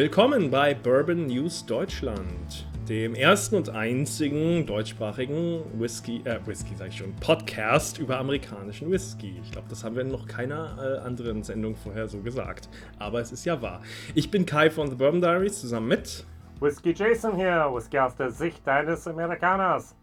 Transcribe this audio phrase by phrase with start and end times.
[0.00, 6.96] Willkommen bei Bourbon News Deutschland, dem ersten und einzigen deutschsprachigen Whisky, äh, Whisky sag ich
[6.96, 9.38] schon, Podcast über amerikanischen Whisky.
[9.44, 12.70] Ich glaube, das haben wir in noch keiner äh, anderen Sendung vorher so gesagt.
[12.98, 13.82] Aber es ist ja wahr.
[14.14, 16.24] Ich bin Kai von The Bourbon Diaries zusammen mit
[16.60, 19.94] Whisky Jason hier, Whisky aus der Sicht eines Amerikaners.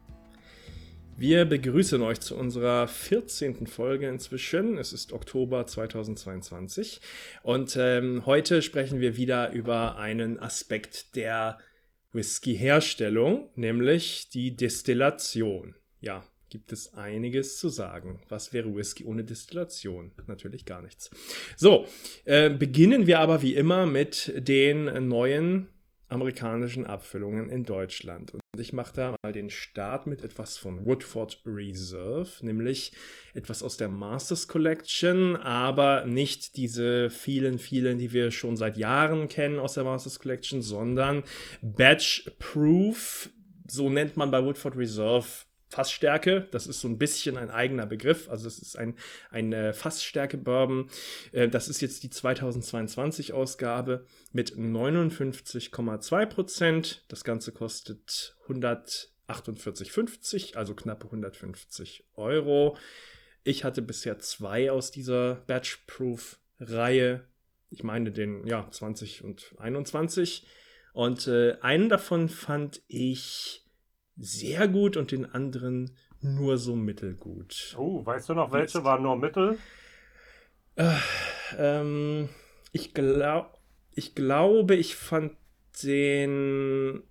[1.19, 3.65] Wir begrüßen euch zu unserer 14.
[3.65, 4.77] Folge inzwischen.
[4.77, 7.01] Es ist Oktober 2022
[7.41, 11.57] und ähm, heute sprechen wir wieder über einen Aspekt der
[12.11, 15.73] Whisky-Herstellung, nämlich die Destillation.
[16.01, 18.21] Ja, gibt es einiges zu sagen.
[18.29, 20.11] Was wäre Whisky ohne Destillation?
[20.27, 21.09] Natürlich gar nichts.
[21.55, 21.87] So,
[22.25, 25.67] äh, beginnen wir aber wie immer mit den neuen
[26.09, 28.33] amerikanischen Abfüllungen in Deutschland.
[28.33, 32.93] Und ich mache da mal den Start mit etwas von Woodford Reserve, nämlich
[33.33, 39.27] etwas aus der Masters Collection, aber nicht diese vielen, vielen, die wir schon seit Jahren
[39.27, 41.23] kennen aus der Masters Collection, sondern
[41.61, 43.29] Batch Proof,
[43.67, 46.47] so nennt man bei Woodford Reserve Fassstärke.
[46.51, 48.29] Das ist so ein bisschen ein eigener Begriff.
[48.29, 48.95] Also es ist ein,
[49.29, 50.89] ein äh, Fassstärke-Bourbon.
[51.31, 57.05] Äh, das ist jetzt die 2022-Ausgabe mit 59,2 Prozent.
[57.09, 62.77] Das Ganze kostet 148,50, also knappe 150 Euro.
[63.43, 67.25] Ich hatte bisher zwei aus dieser Batch-Proof-Reihe.
[67.69, 70.47] Ich meine den, ja, 20 und 21.
[70.93, 73.66] Und äh, einen davon fand ich
[74.17, 77.75] sehr gut und den anderen nur so mittelgut.
[77.77, 79.57] Oh, weißt du noch, welche war nur mittel?
[80.75, 80.95] Äh,
[81.57, 82.29] ähm,
[82.71, 83.59] ich, glaub,
[83.91, 85.33] ich glaube, ich fand
[85.83, 87.03] den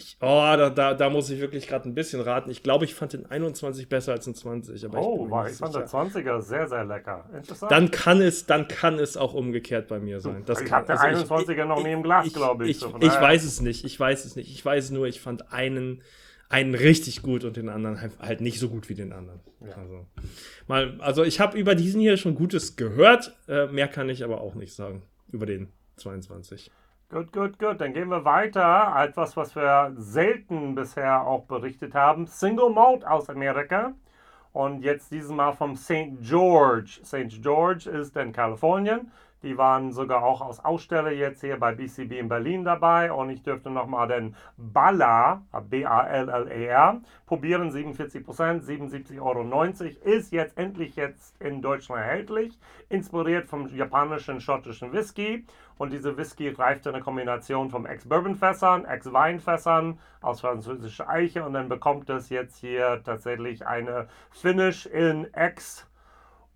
[0.00, 2.50] ich, oh, da, da, da muss ich wirklich gerade ein bisschen raten.
[2.50, 4.84] Ich glaube, ich fand den 21 besser als den 20.
[4.86, 7.28] Aber oh, ich, war, ich fand der 20er sehr, sehr lecker.
[7.34, 7.70] Interessant.
[7.70, 10.42] Dann kann es, dann kann es auch umgekehrt bei mir sein.
[10.46, 12.70] Das ich habe den also 21er noch nie im Glas, glaube ich.
[12.70, 13.84] Ich, so ich weiß es nicht.
[13.84, 14.50] Ich weiß es nicht.
[14.50, 16.02] Ich weiß nur, ich fand einen
[16.48, 19.38] einen richtig gut und den anderen halt, halt nicht so gut wie den anderen.
[19.60, 19.76] Ja.
[19.76, 20.06] Also,
[20.66, 24.40] mal, also ich habe über diesen hier schon Gutes gehört, äh, mehr kann ich aber
[24.40, 26.72] auch nicht sagen über den 22.
[27.10, 27.80] Gut, gut, gut.
[27.80, 28.94] Dann gehen wir weiter.
[28.96, 32.28] Etwas, was wir selten bisher auch berichtet haben.
[32.28, 33.94] Single Malt aus Amerika.
[34.52, 36.20] Und jetzt dieses Mal vom St.
[36.20, 37.00] George.
[37.04, 37.42] St.
[37.42, 39.10] George ist in Kalifornien.
[39.42, 43.12] Die waren sogar auch als Aussteller jetzt hier bei BCB in Berlin dabei.
[43.12, 47.70] Und ich dürfte nochmal den Balla, B-A-L-L-E-R, probieren.
[47.70, 49.44] 47 Prozent, 77,90 Euro.
[50.02, 52.58] Ist jetzt endlich jetzt in Deutschland erhältlich.
[52.88, 55.46] Inspiriert vom japanischen, schottischen Whisky.
[55.78, 61.44] Und diese Whisky reift in einer Kombination von Ex-Bourbon-Fässern, Ex-Weinfässern aus französischer Eiche.
[61.44, 65.89] Und dann bekommt es jetzt hier tatsächlich eine Finish in Ex-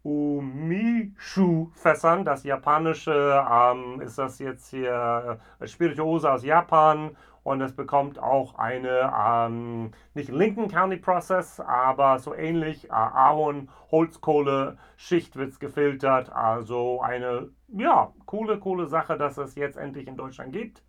[0.05, 2.25] Umishu-Fässern.
[2.25, 8.55] Das japanische ähm, ist das jetzt hier äh, Spirituose aus Japan und es bekommt auch
[8.55, 16.33] eine, ähm, nicht Lincoln County Process, aber so ähnlich, äh, Ahorn, Holzkohle, Schicht wird gefiltert.
[16.33, 20.83] Also eine, ja, coole, coole Sache, dass es jetzt endlich in Deutschland gibt.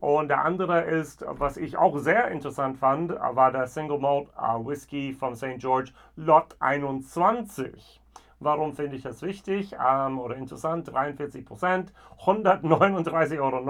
[0.00, 4.66] Und der andere ist, was ich auch sehr interessant fand, war der Single Malt äh,
[4.66, 5.58] Whisky von St.
[5.58, 8.01] George Lot 21.
[8.44, 10.92] Warum finde ich das wichtig ähm, oder interessant?
[10.92, 11.92] 43 Prozent,
[12.24, 13.62] 139,90 Euro.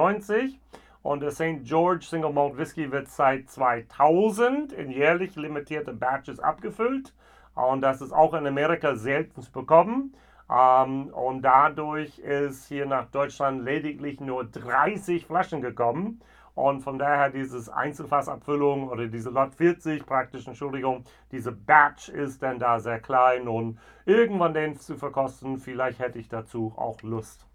[1.02, 1.64] Und der St.
[1.64, 7.12] George Single Malt Whisky wird seit 2000 in jährlich limitierte Batches abgefüllt.
[7.54, 10.14] Und das ist auch in Amerika selten zu bekommen.
[10.50, 16.20] Ähm, und dadurch ist hier nach Deutschland lediglich nur 30 Flaschen gekommen.
[16.54, 22.58] Und von daher dieses Einzelfassabfüllung oder diese Lot 40 praktisch, Entschuldigung, diese Batch ist dann
[22.58, 27.46] da sehr klein und irgendwann den zu verkosten, vielleicht hätte ich dazu auch Lust.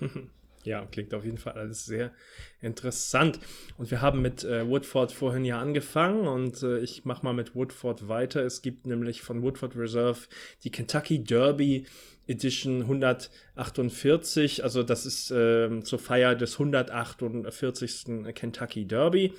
[0.64, 2.12] Ja, klingt auf jeden Fall alles sehr
[2.60, 3.38] interessant.
[3.76, 7.54] Und wir haben mit äh, Woodford vorhin ja angefangen und äh, ich mache mal mit
[7.54, 8.42] Woodford weiter.
[8.42, 10.20] Es gibt nämlich von Woodford Reserve
[10.64, 11.86] die Kentucky Derby
[12.26, 14.62] Edition 148.
[14.62, 18.34] Also das ist äh, zur Feier des 148.
[18.34, 19.32] Kentucky Derby.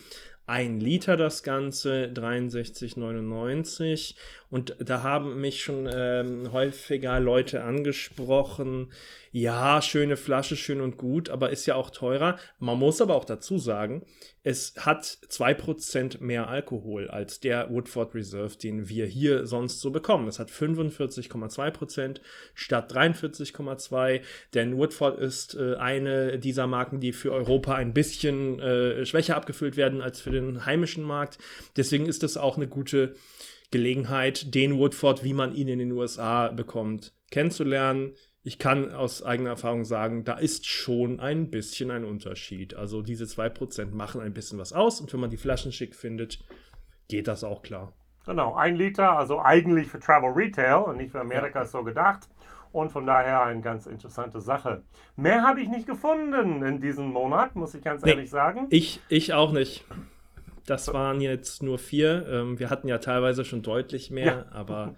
[0.48, 4.16] Ein Liter das Ganze, 63,99.
[4.50, 8.92] Und da haben mich schon ähm, häufiger Leute angesprochen,
[9.32, 12.40] ja, schöne Flasche, schön und gut, aber ist ja auch teurer.
[12.58, 14.04] Man muss aber auch dazu sagen,
[14.42, 20.28] es hat 2% mehr Alkohol als der Woodford Reserve, den wir hier sonst so bekommen.
[20.28, 22.22] Es hat 45,2%
[22.56, 24.22] statt 43,2%,
[24.56, 29.78] denn Woodford ist äh, eine dieser Marken, die für Europa ein bisschen äh, schwächer abgefüllt
[29.78, 31.38] werden als für den heimischen Markt.
[31.78, 33.14] Deswegen ist es auch eine gute
[33.72, 38.14] Gelegenheit, den Woodford, wie man ihn in den USA bekommt, kennenzulernen.
[38.42, 42.74] ich kann aus eigener Erfahrung sagen, da ist schon ein bisschen ein Unterschied.
[42.74, 46.40] Also diese 2% machen ein bisschen was aus und wenn man die Flaschen schick findet,
[47.08, 47.94] geht das auch klar.
[48.26, 51.66] Genau, ein Liter, also eigentlich für Travel Retail und nicht für Amerika ja.
[51.66, 52.30] so gedacht.
[52.72, 54.84] Und von daher eine ganz interessante Sache.
[55.16, 58.68] Mehr habe ich nicht gefunden in diesem Monat, muss ich ganz nee, ehrlich sagen.
[58.70, 59.86] Ich, ich auch nicht.
[60.70, 62.28] Das waren jetzt nur vier.
[62.30, 64.46] Ähm, wir hatten ja teilweise schon deutlich mehr, ja.
[64.52, 64.96] aber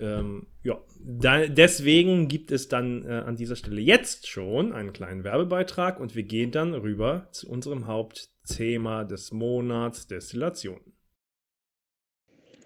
[0.00, 5.22] ähm, ja, da, deswegen gibt es dann äh, an dieser Stelle jetzt schon einen kleinen
[5.22, 10.80] Werbebeitrag und wir gehen dann rüber zu unserem Hauptthema des Monats Destillation.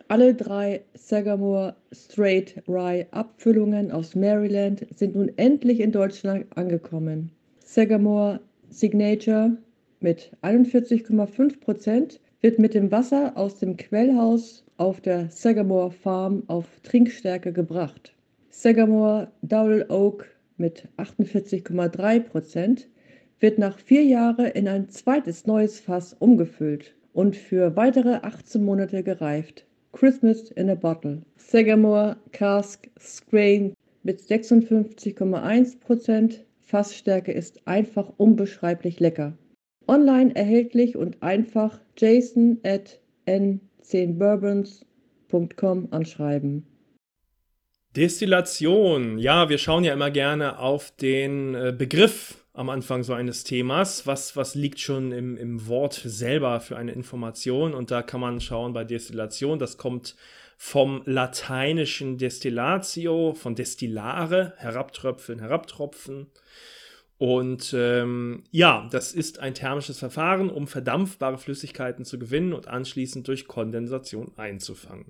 [0.09, 7.33] Alle drei Sagamore Straight Rye Abfüllungen aus Maryland sind nun endlich in Deutschland angekommen.
[7.59, 8.41] Sagamore
[8.71, 9.59] Signature
[10.03, 16.67] mit 41,5 Prozent wird mit dem Wasser aus dem Quellhaus auf der Sagamore Farm auf
[16.83, 18.13] Trinkstärke gebracht.
[18.51, 20.27] Sagamore Double Oak
[20.57, 22.89] mit 48,3 Prozent
[23.41, 29.03] wird nach vier Jahren in ein zweites neues Fass umgefüllt und für weitere 18 Monate
[29.03, 29.67] gereift.
[29.93, 31.21] Christmas in a Bottle.
[31.37, 36.39] Sagamore Cask Strain mit 56,1%.
[36.61, 39.35] Fassstärke ist einfach unbeschreiblich lecker.
[39.89, 46.67] Online erhältlich und einfach jason at n10bourbons.com anschreiben.
[47.97, 49.19] Destillation.
[49.19, 54.07] Ja, wir schauen ja immer gerne auf den äh, Begriff am Anfang so eines Themas.
[54.07, 57.75] Was, was liegt schon im, im Wort selber für eine Information?
[57.75, 59.59] Und da kann man schauen bei Destillation.
[59.59, 60.17] Das kommt
[60.57, 66.29] vom lateinischen Destillatio, von Destillare, herabtröpfeln, herabtropfen.
[67.23, 73.29] Und ähm, ja, das ist ein thermisches Verfahren, um verdampfbare Flüssigkeiten zu gewinnen und anschließend
[73.29, 75.07] durch Kondensation einzufangen.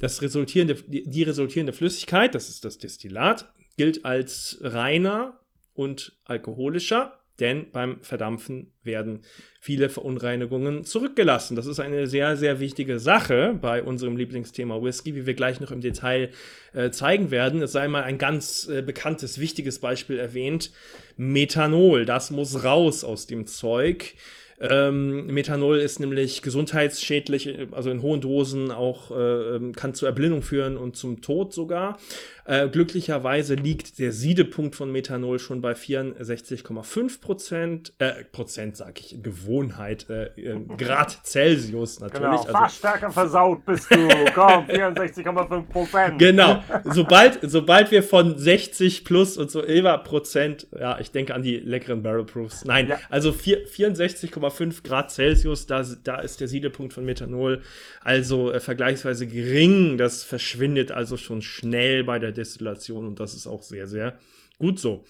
[0.00, 5.38] Das resultierende, die resultierende Flüssigkeit, das ist das Destillat, gilt als reiner
[5.72, 9.20] und alkoholischer, denn beim Verdampfen werden
[9.60, 11.56] viele Verunreinigungen zurückgelassen.
[11.56, 15.70] Das ist eine sehr, sehr wichtige Sache bei unserem Lieblingsthema Whisky, wie wir gleich noch
[15.70, 16.30] im Detail
[16.72, 17.62] äh, zeigen werden.
[17.62, 20.72] Es sei mal ein ganz äh, bekanntes, wichtiges Beispiel erwähnt.
[21.16, 24.14] Methanol, das muss raus aus dem Zeug.
[24.62, 30.42] Ähm, Methanol ist nämlich gesundheitsschädlich, also in hohen Dosen auch äh, ähm, kann zur Erblindung
[30.42, 31.98] führen und zum Tod sogar.
[32.44, 39.22] Äh, glücklicherweise liegt der Siedepunkt von Methanol schon bei 64,5 Prozent, äh, Prozent sag ich,
[39.22, 42.22] Gewohnheit, äh, äh, Grad Celsius natürlich.
[42.22, 46.18] Genau, also, fast stärker versaut bist du, komm, 64,5 Prozent.
[46.18, 51.42] Genau, sobald, sobald wir von 60 plus und so über Prozent, ja, ich denke an
[51.42, 52.98] die leckeren Barrel Proofs, nein, ja.
[53.08, 57.62] also 64,5 Grad Celsius, da, da ist der Siedepunkt von Methanol
[58.00, 63.46] also äh, vergleichsweise gering, das verschwindet also schon schnell bei der Destillation und das ist
[63.46, 64.18] auch sehr, sehr
[64.58, 65.04] gut so.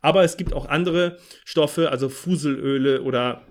[0.00, 3.42] Aber es gibt auch andere Stoffe, also Fuselöle oder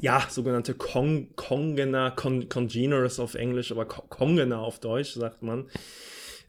[0.00, 5.68] ja, sogenannte Con Congener, Con Congeners auf Englisch, aber Congener auf Deutsch, sagt man.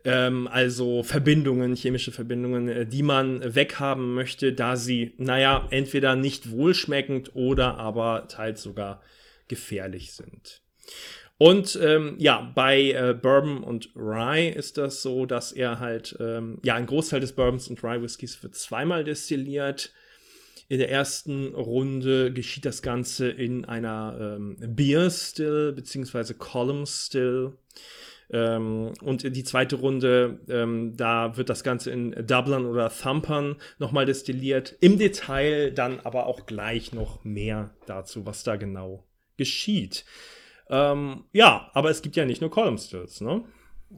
[0.05, 6.51] Ähm, also Verbindungen, chemische Verbindungen, äh, die man weghaben möchte, da sie, naja, entweder nicht
[6.51, 9.01] wohlschmeckend oder aber teils sogar
[9.47, 10.61] gefährlich sind.
[11.37, 16.59] Und ähm, ja, bei äh, Bourbon und Rye ist das so, dass er halt, ähm,
[16.63, 19.93] ja, ein Großteil des Bourbons und Rye Whiskys wird zweimal destilliert.
[20.69, 26.33] In der ersten Runde geschieht das Ganze in einer ähm, Beer Still bzw.
[26.35, 27.53] Column Still.
[28.31, 34.05] Ähm, und die zweite Runde, ähm, da wird das Ganze in Doublern oder Thumpern nochmal
[34.05, 34.75] destilliert.
[34.79, 39.03] Im Detail dann aber auch gleich noch mehr dazu, was da genau
[39.37, 40.05] geschieht.
[40.73, 43.43] Ähm, ja, aber es gibt ja nicht nur Column Stills, ne?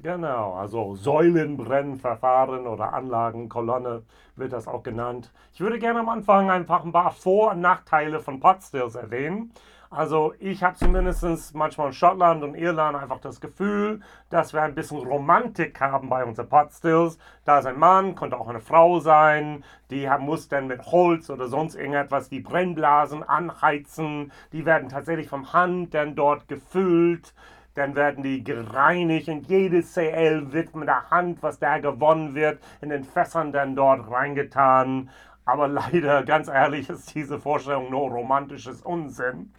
[0.04, 4.04] Genau, also Säulenbrennverfahren oder Anlagenkolonne
[4.36, 5.32] wird das auch genannt.
[5.54, 9.54] Ich würde gerne am Anfang einfach ein paar Vor- und Nachteile von Pot Stills erwähnen.
[9.96, 14.76] Also ich habe zumindest manchmal in Schottland und Irland einfach das Gefühl, dass wir ein
[14.76, 17.18] bisschen Romantik haben bei unseren Potstills.
[17.46, 21.48] Da ist ein Mann, könnte auch eine Frau sein, die muss dann mit Holz oder
[21.48, 24.34] sonst irgendetwas die Brennblasen anheizen.
[24.52, 27.34] Die werden tatsächlich vom Hand dann dort gefüllt.
[27.76, 32.60] Dann werden die gereinigt und jedes CL wird mit der Hand, was da gewonnen wird,
[32.82, 35.10] in den Fässern dann dort reingetan.
[35.46, 39.54] Aber leider, ganz ehrlich, ist diese Vorstellung nur romantisches Unsinn.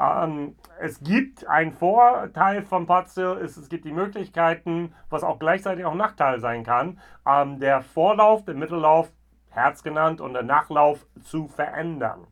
[0.00, 5.84] Ähm, es gibt einen Vorteil vom Potstill, ist, es gibt die Möglichkeiten, was auch gleichzeitig
[5.84, 9.10] auch Nachteil sein kann, ähm, der Vorlauf, den Mittellauf,
[9.50, 12.26] Herz genannt, und der Nachlauf zu verändern.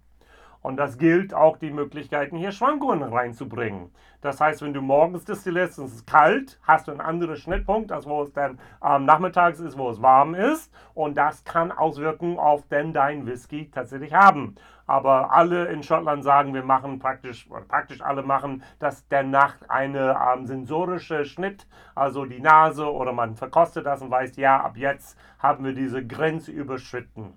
[0.65, 3.91] Und das gilt auch die Möglichkeiten, hier Schwankungen reinzubringen.
[4.23, 7.93] Das heißt, wenn du morgens destillierst und es ist kalt, hast du einen anderen Schnittpunkt,
[7.93, 10.73] als wo es dann ähm, nachmittags ist, wo es warm ist.
[10.95, 14.55] Und das kann Auswirkungen auf den dein Whisky tatsächlich haben.
[14.87, 20.19] Aber alle in Schottland sagen, wir machen praktisch, praktisch alle machen das der Nacht eine
[20.33, 25.19] ähm, sensorische Schnitt, also die Nase oder man verkostet das und weiß, ja, ab jetzt
[25.39, 27.35] haben wir diese Grenze überschritten.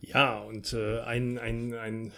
[0.00, 2.12] Ja, und äh, ein, ein, ein,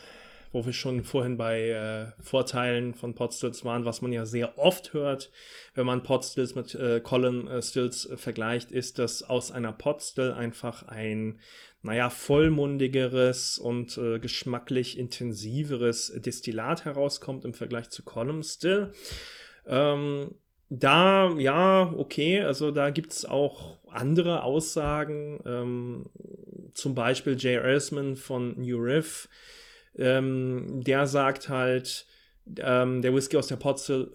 [0.52, 4.92] wo wir schon vorhin bei äh, Vorteilen von Potstills waren, was man ja sehr oft
[4.92, 5.30] hört,
[5.74, 10.32] wenn man Potstills mit äh, Colin äh, Stills äh, vergleicht, ist, dass aus einer Potstill
[10.32, 11.40] einfach ein,
[11.82, 18.92] naja, vollmundigeres und äh, geschmacklich intensiveres Destillat herauskommt im Vergleich zu Column Still.
[19.66, 20.34] Ähm,
[20.70, 26.06] da, ja, okay, also da gibt es auch andere Aussagen, ähm,
[26.78, 29.28] zum Beispiel Jay Ersman von New Riff,
[29.96, 32.06] ähm, der sagt halt,
[32.58, 34.10] ähm, der Whisky aus der Potstill,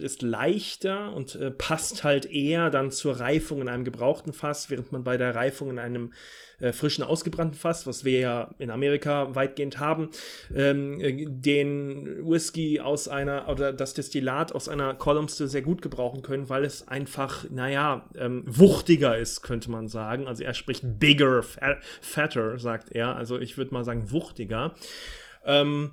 [0.00, 4.92] ist leichter und äh, passt halt eher dann zur Reifung in einem gebrauchten Fass, während
[4.92, 6.12] man bei der Reifung in einem
[6.60, 10.10] äh, frischen ausgebrannten Fass, was wir ja in Amerika weitgehend haben,
[10.54, 15.82] ähm, äh, den Whisky aus einer oder das Destillat aus einer Column Still sehr gut
[15.82, 20.26] gebrauchen können, weil es einfach, naja, ähm, wuchtiger ist, könnte man sagen.
[20.26, 21.42] Also er spricht bigger,
[22.00, 23.16] fatter, sagt er.
[23.16, 24.74] Also ich würde mal sagen wuchtiger.
[25.44, 25.92] Ähm,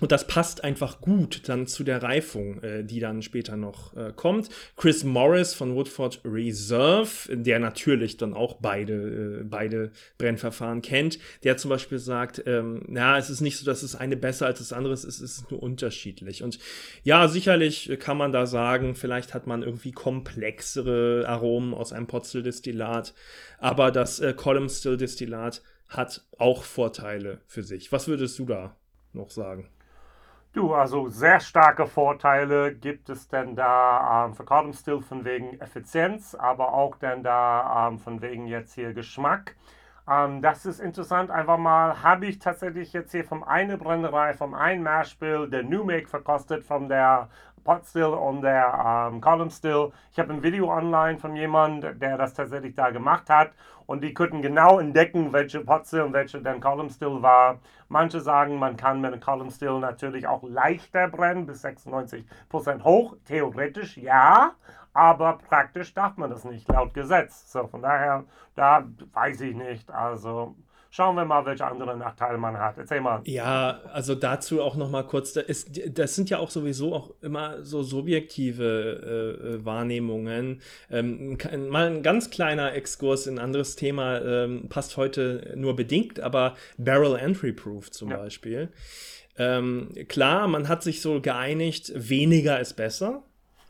[0.00, 4.12] und das passt einfach gut dann zu der Reifung, äh, die dann später noch äh,
[4.14, 4.48] kommt.
[4.76, 11.58] Chris Morris von Woodford Reserve, der natürlich dann auch beide, äh, beide Brennverfahren kennt, der
[11.58, 14.72] zum Beispiel sagt, ähm, na, es ist nicht so, dass es eine besser als das
[14.72, 16.42] andere ist, es ist nur unterschiedlich.
[16.42, 16.58] Und
[17.04, 23.14] ja, sicherlich kann man da sagen, vielleicht hat man irgendwie komplexere Aromen aus einem Potstill-Destillat,
[23.58, 27.92] aber das äh, Column Still-Destillat hat auch Vorteile für sich.
[27.92, 28.76] Was würdest du da
[29.12, 29.68] noch sagen?
[30.54, 35.58] Du, also sehr starke Vorteile gibt es denn da ähm, für Column Still von wegen
[35.58, 39.56] Effizienz, aber auch denn da ähm, von wegen jetzt hier Geschmack.
[40.08, 41.32] Ähm, das ist interessant.
[41.32, 45.82] Einfach mal habe ich tatsächlich jetzt hier vom eine Brennerei, vom einen Mashbill, der New
[45.82, 47.30] Make verkostet, von der
[47.64, 49.90] Pot Still und der ähm, Column Still.
[50.12, 53.50] Ich habe ein Video online von jemandem, der das tatsächlich da gemacht hat
[53.86, 57.58] und die könnten genau entdecken, welche Pot Still und welche dann Column Still war.
[57.88, 63.16] Manche sagen, man kann mit einem Column Still natürlich auch leichter brennen, bis 96% hoch.
[63.24, 64.52] Theoretisch ja,
[64.92, 67.50] aber praktisch darf man das nicht, laut Gesetz.
[67.50, 69.90] So, von daher, da weiß ich nicht.
[69.90, 70.54] Also
[70.96, 72.78] Schauen wir mal, welche anderen Nachteile man hat.
[72.78, 73.20] Erzähl mal.
[73.24, 75.32] Ja, also dazu auch noch mal kurz.
[75.32, 80.60] Das, ist, das sind ja auch sowieso auch immer so subjektive äh, äh Wahrnehmungen.
[80.92, 81.36] Ähm,
[81.68, 86.54] mal ein ganz kleiner Exkurs in ein anderes Thema, ähm, passt heute nur bedingt, aber
[86.78, 88.18] Barrel Entry Proof zum ja.
[88.18, 88.68] Beispiel.
[89.36, 93.24] Ähm, klar, man hat sich so geeinigt, weniger ist besser.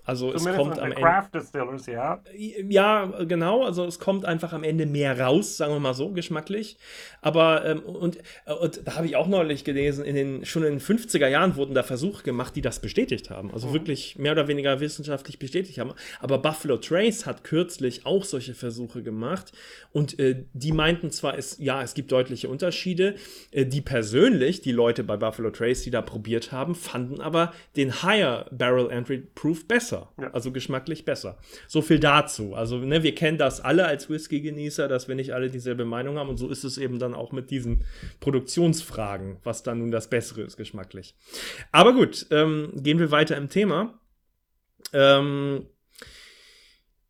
[0.07, 1.01] Also Zumindest es kommt am Ende.
[1.01, 2.21] Craft Distillers, ja.
[2.69, 3.65] Ja, genau.
[3.65, 6.77] Also es kommt einfach am Ende mehr raus, sagen wir mal so, geschmacklich.
[7.23, 8.19] Aber ähm, und,
[8.61, 11.75] und da habe ich auch neulich gelesen, in den, schon in den 50er Jahren wurden
[11.75, 13.51] da Versuche gemacht, die das bestätigt haben.
[13.51, 13.73] Also mhm.
[13.73, 15.95] wirklich mehr oder weniger wissenschaftlich bestätigt haben.
[16.21, 19.53] Aber Buffalo Trace hat kürzlich auch solche Versuche gemacht.
[19.93, 23.15] Und äh, die meinten zwar, es, ja, es gibt deutliche Unterschiede.
[23.53, 28.03] Äh, die persönlich, die Leute bei Buffalo Trace, die da probiert haben, fanden aber den
[28.03, 30.13] Higher Barrel Entry Proof besser besser.
[30.21, 30.31] Ja.
[30.33, 31.39] Also geschmacklich besser.
[31.69, 32.55] So viel dazu.
[32.55, 36.29] Also, ne, wir kennen das alle als Whisky-Genießer, dass wir nicht alle dieselbe Meinung haben.
[36.29, 37.85] Und so ist es eben dann auch mit diesen
[38.21, 41.15] Produktionsfragen, was dann nun das Bessere ist, geschmacklich.
[41.73, 43.99] Aber gut, ähm, gehen wir weiter im Thema.
[44.93, 45.67] Ähm,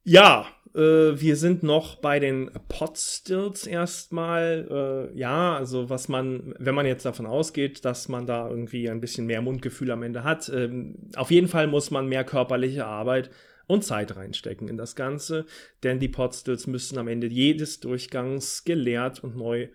[0.05, 5.11] ja, äh, wir sind noch bei den Potstills erstmal.
[5.15, 9.01] Äh, ja, also was man, wenn man jetzt davon ausgeht, dass man da irgendwie ein
[9.01, 13.31] bisschen mehr Mundgefühl am Ende hat, ähm, auf jeden Fall muss man mehr körperliche Arbeit
[13.67, 15.47] und Zeit reinstecken in das Ganze,
[15.83, 19.69] denn die Potstills müssen am Ende jedes Durchgangs geleert und neu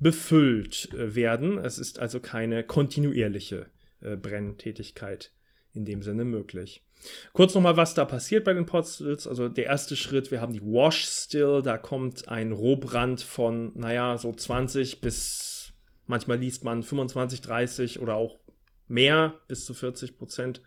[0.00, 1.58] befüllt äh, werden.
[1.58, 3.66] Es ist also keine kontinuierliche
[4.00, 5.32] äh, Brenntätigkeit
[5.72, 6.84] in dem Sinne möglich.
[7.32, 9.26] Kurz nochmal, was da passiert bei den Potstills.
[9.26, 14.18] Also der erste Schritt, wir haben die Wash Still, da kommt ein Rohbrand von, naja,
[14.18, 15.72] so 20 bis,
[16.06, 18.38] manchmal liest man 25, 30 oder auch
[18.86, 20.60] mehr, bis zu 40 Prozent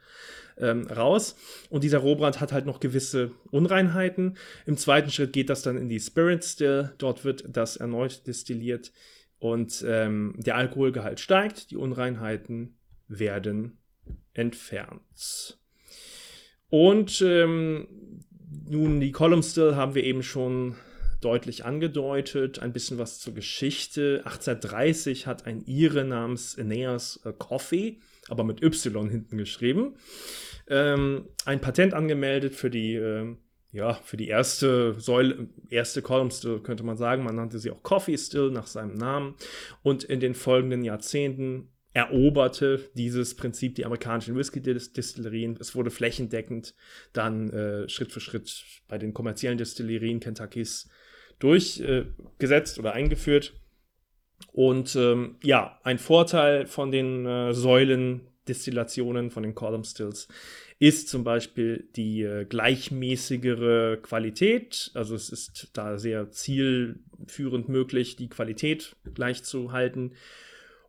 [0.58, 1.36] ähm, raus.
[1.70, 4.38] Und dieser Rohbrand hat halt noch gewisse Unreinheiten.
[4.66, 6.94] Im zweiten Schritt geht das dann in die Spirit Still.
[6.98, 8.92] Dort wird das erneut destilliert
[9.40, 12.78] und ähm, der Alkoholgehalt steigt, die Unreinheiten
[13.08, 13.78] werden
[14.34, 15.60] entfernt.
[16.70, 17.88] Und ähm,
[18.70, 20.76] nun, die Column Still haben wir eben schon
[21.22, 24.22] deutlich angedeutet, ein bisschen was zur Geschichte.
[24.26, 29.96] 1830 hat ein Ire namens Aeneas äh, Coffee, aber mit Y hinten geschrieben,
[30.70, 33.36] ähm, ein Patent angemeldet für die, äh,
[33.72, 37.24] ja, für die erste Säule, erste Column Still, könnte man sagen.
[37.24, 39.36] Man nannte sie auch Coffee Still nach seinem Namen.
[39.84, 45.58] Und in den folgenden Jahrzehnten eroberte dieses Prinzip die amerikanischen Whisky-Distillerien.
[45.60, 46.76] Es wurde flächendeckend
[47.14, 50.90] dann äh, Schritt für Schritt bei den kommerziellen Distillerien Kentuckys
[51.40, 53.54] durchgesetzt äh, oder eingeführt.
[54.52, 60.28] Und ähm, ja, ein Vorteil von den äh, Säulen-Distillationen, von den Column Stills,
[60.80, 64.92] ist zum Beispiel die äh, gleichmäßigere Qualität.
[64.94, 70.14] Also es ist da sehr zielführend möglich, die Qualität gleich zu halten.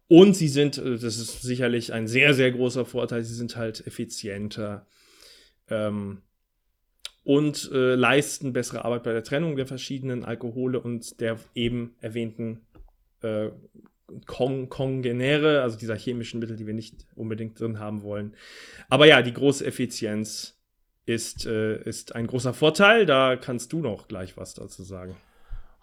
[0.09, 3.87] Und sie sind, äh, das ist sicherlich ein sehr, sehr großer Vorteil, sie sind halt
[3.87, 4.87] effizienter
[5.69, 6.23] ähm,
[7.25, 12.63] und äh, leisten bessere Arbeit bei der Trennung der verschiedenen Alkohole und der eben erwähnten
[13.21, 13.51] äh,
[14.25, 18.35] Kong Kongenere, also dieser chemischen Mittel, die wir nicht unbedingt drin haben wollen.
[18.89, 20.59] Aber ja, die große Effizienz
[21.05, 23.05] ist, äh, ist ein großer Vorteil.
[23.05, 25.15] Da kannst du noch gleich was dazu sagen.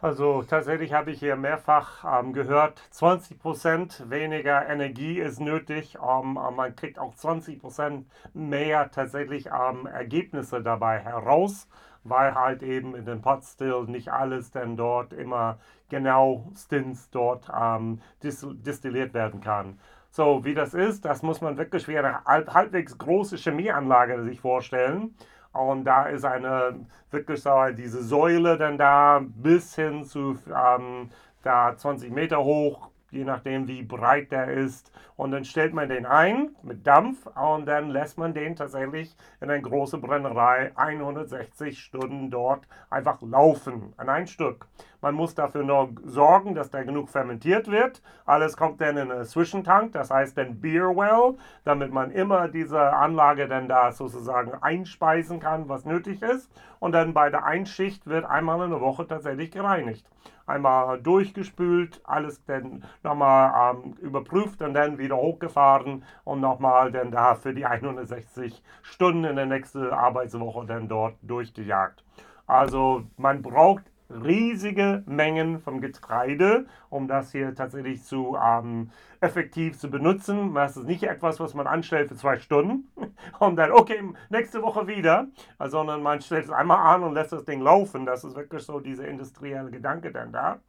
[0.06, 5.96] Also tatsächlich habe ich hier mehrfach ähm, gehört, 20% weniger Energie ist nötig.
[5.96, 8.04] Ähm, äh, man kriegt auch 20%
[8.36, 11.68] mehr tatsächlich ähm, Ergebnisse dabei heraus,
[12.04, 15.58] weil halt eben in den Potstill nicht alles denn dort immer
[15.90, 19.80] genau Stints dort ähm, distilliert werden kann.
[20.12, 25.16] So, wie das ist, das muss man wirklich wie eine halbwegs große Chemieanlage sich vorstellen.
[25.56, 31.10] Und da ist eine wirklich so diese Säule dann da bis hin zu ähm,
[31.44, 34.92] da 20 Meter hoch, je nachdem wie breit der ist.
[35.16, 39.50] Und dann stellt man den ein mit Dampf und dann lässt man den tatsächlich in
[39.50, 44.68] eine große Brennerei 160 Stunden dort einfach laufen, an ein Stück.
[45.02, 48.02] Man muss dafür nur sorgen, dass der genug fermentiert wird.
[48.26, 52.94] Alles kommt dann in einen Zwischentank, das heißt dann Beer Well, damit man immer diese
[52.94, 56.52] Anlage dann da sozusagen einspeisen kann, was nötig ist.
[56.80, 60.06] Und dann bei der Einschicht wird einmal in der Woche tatsächlich gereinigt
[60.48, 67.36] einmal durchgespült, alles dann nochmal ähm, überprüft und dann wieder hochgefahren und nochmal dann da
[67.36, 72.04] für die 160 Stunden in der nächsten Arbeitswoche dann dort durchgejagt.
[72.48, 79.90] Also man braucht riesige Mengen vom Getreide, um das hier tatsächlich zu ähm, effektiv zu
[79.90, 80.54] benutzen.
[80.54, 82.90] Das ist nicht etwas, was man anstellt für zwei Stunden
[83.40, 85.28] und dann, okay, nächste Woche wieder,
[85.60, 88.06] sondern man stellt es einmal an und lässt das Ding laufen.
[88.06, 90.60] Das ist wirklich so dieser industrielle Gedanke dann da.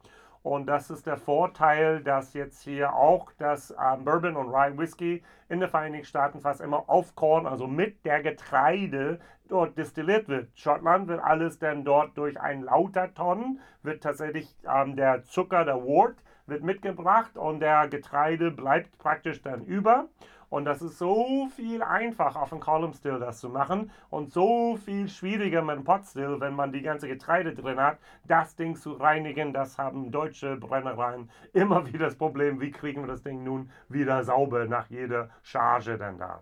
[0.43, 5.21] Und das ist der Vorteil, dass jetzt hier auch das ähm, Bourbon und Rye Whisky
[5.49, 10.49] in den Vereinigten Staaten fast immer auf Korn, also mit der Getreide, dort destilliert wird.
[10.55, 15.83] Schottland wird alles dann dort durch ein lauter Tonnen, wird tatsächlich ähm, der Zucker, der
[15.83, 20.07] Wort, wird mitgebracht und der Getreide bleibt praktisch dann über.
[20.49, 24.77] Und das ist so viel einfacher auf dem Column Still das zu machen und so
[24.77, 28.77] viel schwieriger mit dem Pot Still, wenn man die ganze Getreide drin hat, das Ding
[28.77, 29.51] zu reinigen.
[29.51, 34.23] Das haben deutsche Brennereien immer wieder das Problem, wie kriegen wir das Ding nun wieder
[34.23, 36.41] sauber nach jeder Charge denn da.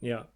[0.00, 0.26] Ja.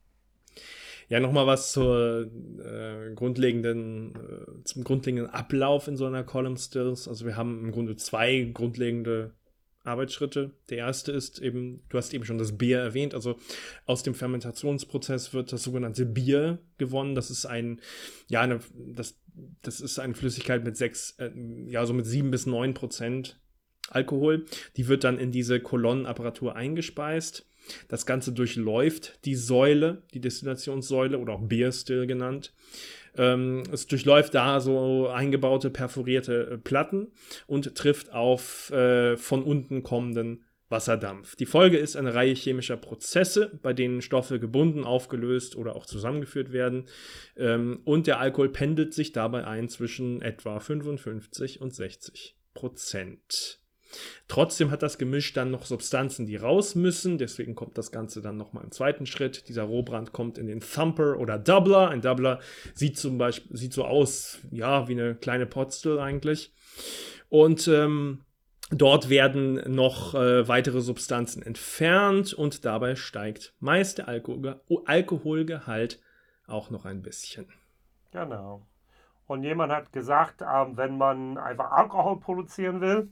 [1.12, 2.30] Ja, nochmal was zur
[2.64, 7.06] äh, grundlegenden, äh, zum grundlegenden Ablauf in so einer Column Stills.
[7.06, 9.34] Also wir haben im Grunde zwei grundlegende
[9.84, 10.52] Arbeitsschritte.
[10.70, 13.36] Der erste ist eben, du hast eben schon das Bier erwähnt, also
[13.84, 17.14] aus dem Fermentationsprozess wird das sogenannte Bier gewonnen.
[17.14, 17.82] Das ist ein,
[18.28, 19.20] ja, eine, das,
[19.60, 21.30] das ist eine Flüssigkeit mit sechs, äh,
[21.66, 23.38] ja, so mit sieben bis neun Prozent
[23.90, 24.46] Alkohol.
[24.78, 27.44] Die wird dann in diese Kolonnenapparatur eingespeist.
[27.88, 32.52] Das Ganze durchläuft die Säule, die Destillationssäule oder auch Beer Still genannt.
[33.16, 37.08] Ähm, es durchläuft da so eingebaute perforierte äh, Platten
[37.46, 41.36] und trifft auf äh, von unten kommenden Wasserdampf.
[41.36, 46.50] Die Folge ist eine Reihe chemischer Prozesse, bei denen Stoffe gebunden, aufgelöst oder auch zusammengeführt
[46.50, 46.86] werden.
[47.36, 53.61] Ähm, und der Alkohol pendelt sich dabei ein zwischen etwa 55 und 60 Prozent.
[54.28, 57.18] Trotzdem hat das Gemisch dann noch Substanzen, die raus müssen.
[57.18, 59.48] Deswegen kommt das Ganze dann nochmal im zweiten Schritt.
[59.48, 61.90] Dieser Rohbrand kommt in den Thumper oder Doubler.
[61.90, 62.40] Ein Doubler
[62.74, 66.52] sieht zum Beispiel sieht so aus, ja, wie eine kleine Potstill eigentlich.
[67.28, 68.20] Und ähm,
[68.74, 76.00] Dort werden noch äh, weitere Substanzen entfernt und dabei steigt meist der Alkohol Alkoholgehalt
[76.46, 77.46] auch noch ein bisschen.
[78.12, 78.66] Genau.
[79.26, 83.10] Und jemand hat gesagt, äh, wenn man einfach Alkohol produzieren will,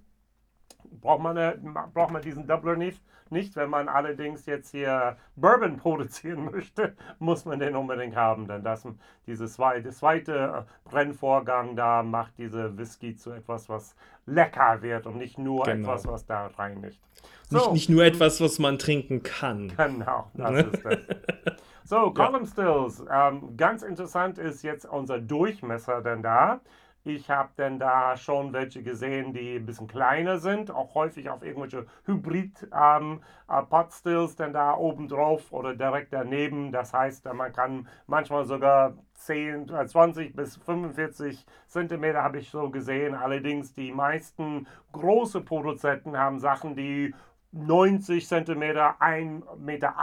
[1.00, 1.58] braucht man, eine,
[1.92, 3.02] braucht man diesen Doubler nicht.
[3.32, 8.64] Nicht, wenn man allerdings jetzt hier Bourbon produzieren möchte, muss man den unbedingt haben, denn
[8.64, 8.84] das,
[9.26, 13.94] dieses zweite, zweite Brennvorgang da macht diese Whisky zu etwas, was
[14.26, 15.92] lecker wird und nicht nur genau.
[15.92, 17.00] etwas, was da reinigt.
[17.48, 17.58] So.
[17.58, 19.72] Nicht, nicht nur etwas, was man trinken kann.
[19.76, 20.60] Genau, das ne?
[20.62, 20.98] ist das.
[21.90, 23.02] So, Column Stills.
[23.10, 26.60] Ähm, ganz interessant ist jetzt unser Durchmesser denn da.
[27.02, 31.42] Ich habe denn da schon welche gesehen, die ein bisschen kleiner sind, auch häufig auf
[31.42, 36.72] irgendwelche Hybrid-Potstills ähm, äh, denn da oben drauf oder direkt daneben.
[36.72, 42.68] Das heißt, man kann manchmal sogar 10, 20 äh, bis 45 Zentimeter habe ich so
[42.68, 43.14] gesehen.
[43.14, 47.14] Allerdings die meisten große Produzenten haben Sachen, die
[47.52, 49.94] 90 Zentimeter, 1,80 Meter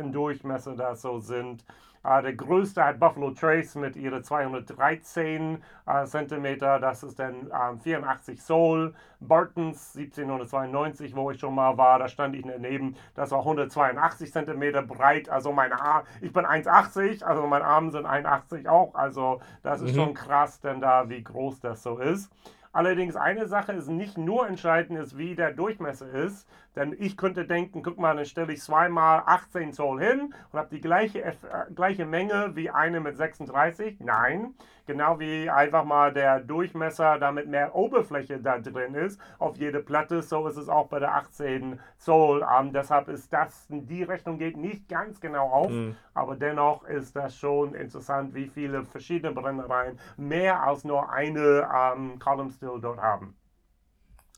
[0.00, 1.64] im Durchmesser das so sind.
[2.06, 7.78] Uh, der größte hat Buffalo Trace mit ihre 213 uh, Zentimeter, das ist dann uh,
[7.82, 8.94] 84 Soul.
[9.20, 14.82] Bartons 1792, wo ich schon mal war, da stand ich daneben, das war 182 Zentimeter
[14.82, 15.30] breit.
[15.30, 18.94] Also meine Arme, ich bin 1,80, also meine Arme sind 81 auch.
[18.94, 20.00] Also das ist mhm.
[20.00, 22.30] schon krass, denn da wie groß das so ist.
[22.74, 26.48] Allerdings eine Sache ist nicht nur entscheidend, ist, wie der Durchmesser ist.
[26.76, 30.68] Denn ich könnte denken, guck mal, dann stelle ich zweimal 18 Zoll hin und habe
[30.74, 31.34] die gleiche, äh,
[31.74, 34.00] gleiche Menge wie eine mit 36.
[34.00, 34.54] Nein,
[34.86, 40.22] genau wie einfach mal der Durchmesser, damit mehr Oberfläche da drin ist auf jede Platte.
[40.22, 42.44] So ist es auch bei der 18 Zoll.
[42.58, 45.96] Ähm, deshalb ist das, die Rechnung geht nicht ganz genau auf, mhm.
[46.12, 52.18] aber dennoch ist das schon interessant, wie viele verschiedene Brennereien mehr als nur eine ähm,
[52.18, 53.36] Column Still dort haben.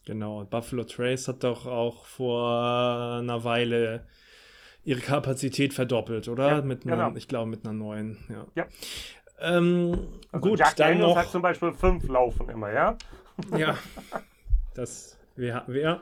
[0.06, 4.06] Genau, Buffalo Trace hat doch auch vor einer Weile
[4.84, 6.48] ihre Kapazität verdoppelt, oder?
[6.48, 7.16] Ja, mit einer, genau.
[7.16, 8.16] Ich glaube, mit einer neuen.
[8.28, 8.46] Ja.
[8.54, 8.66] ja.
[9.40, 11.16] Ähm, also gut, Jack dann Daniels noch.
[11.16, 12.96] hat zum Beispiel fünf laufen immer, ja?
[13.58, 13.76] Ja,
[14.74, 15.64] das wäre.
[15.66, 16.00] Wär,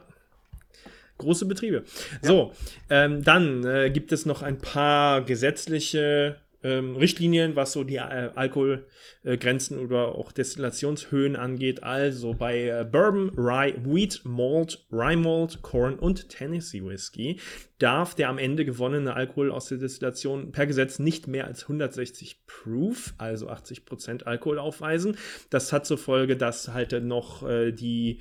[1.16, 1.84] große Betriebe.
[2.22, 2.28] Ja.
[2.28, 2.52] So,
[2.90, 8.30] ähm, dann äh, gibt es noch ein paar gesetzliche ähm, Richtlinien, was so die äh,
[8.34, 11.82] Alkoholgrenzen äh, oder auch Destillationshöhen angeht.
[11.82, 17.38] Also bei äh, Bourbon, Rye, Wheat, Malt, Rye Malt, Corn und Tennessee Whiskey
[17.78, 22.46] darf der am Ende gewonnene Alkohol aus der Destillation per Gesetz nicht mehr als 160
[22.46, 25.18] Proof, also 80% Alkohol aufweisen.
[25.50, 28.20] Das hat zur Folge, dass halt noch äh, die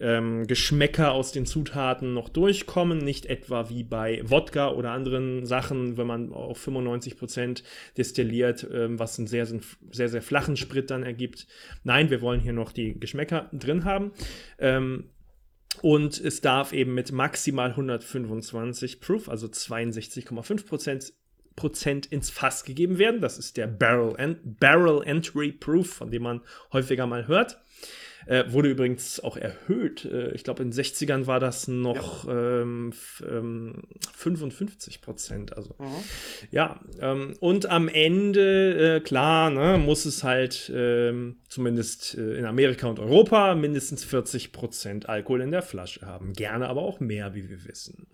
[0.00, 5.96] ähm, Geschmäcker aus den Zutaten noch durchkommen, nicht etwa wie bei Wodka oder anderen Sachen,
[5.96, 7.62] wenn man auf 95%
[7.96, 11.46] destilliert, ähm, was einen sehr, sehr, sehr flachen Sprit dann ergibt.
[11.84, 14.12] Nein, wir wollen hier noch die Geschmäcker drin haben.
[14.58, 15.10] Ähm,
[15.80, 21.12] und es darf eben mit maximal 125 Proof, also 62,5
[21.56, 23.20] Prozent ins Fass gegeben werden.
[23.20, 27.58] Das ist der Barrel, Barrel Entry Proof, von dem man häufiger mal hört.
[28.26, 30.04] Äh, wurde übrigens auch erhöht.
[30.04, 32.60] Äh, ich glaube, in den 60ern war das noch ja.
[32.62, 32.92] ähm,
[33.28, 33.82] ähm,
[34.14, 35.56] 55 Prozent.
[35.56, 35.86] Also, mhm.
[36.50, 36.80] ja.
[37.00, 42.86] Ähm, und am Ende, äh, klar, ne, muss es halt ähm, zumindest äh, in Amerika
[42.86, 46.32] und Europa mindestens 40 Prozent Alkohol in der Flasche haben.
[46.32, 48.06] Gerne aber auch mehr, wie wir wissen.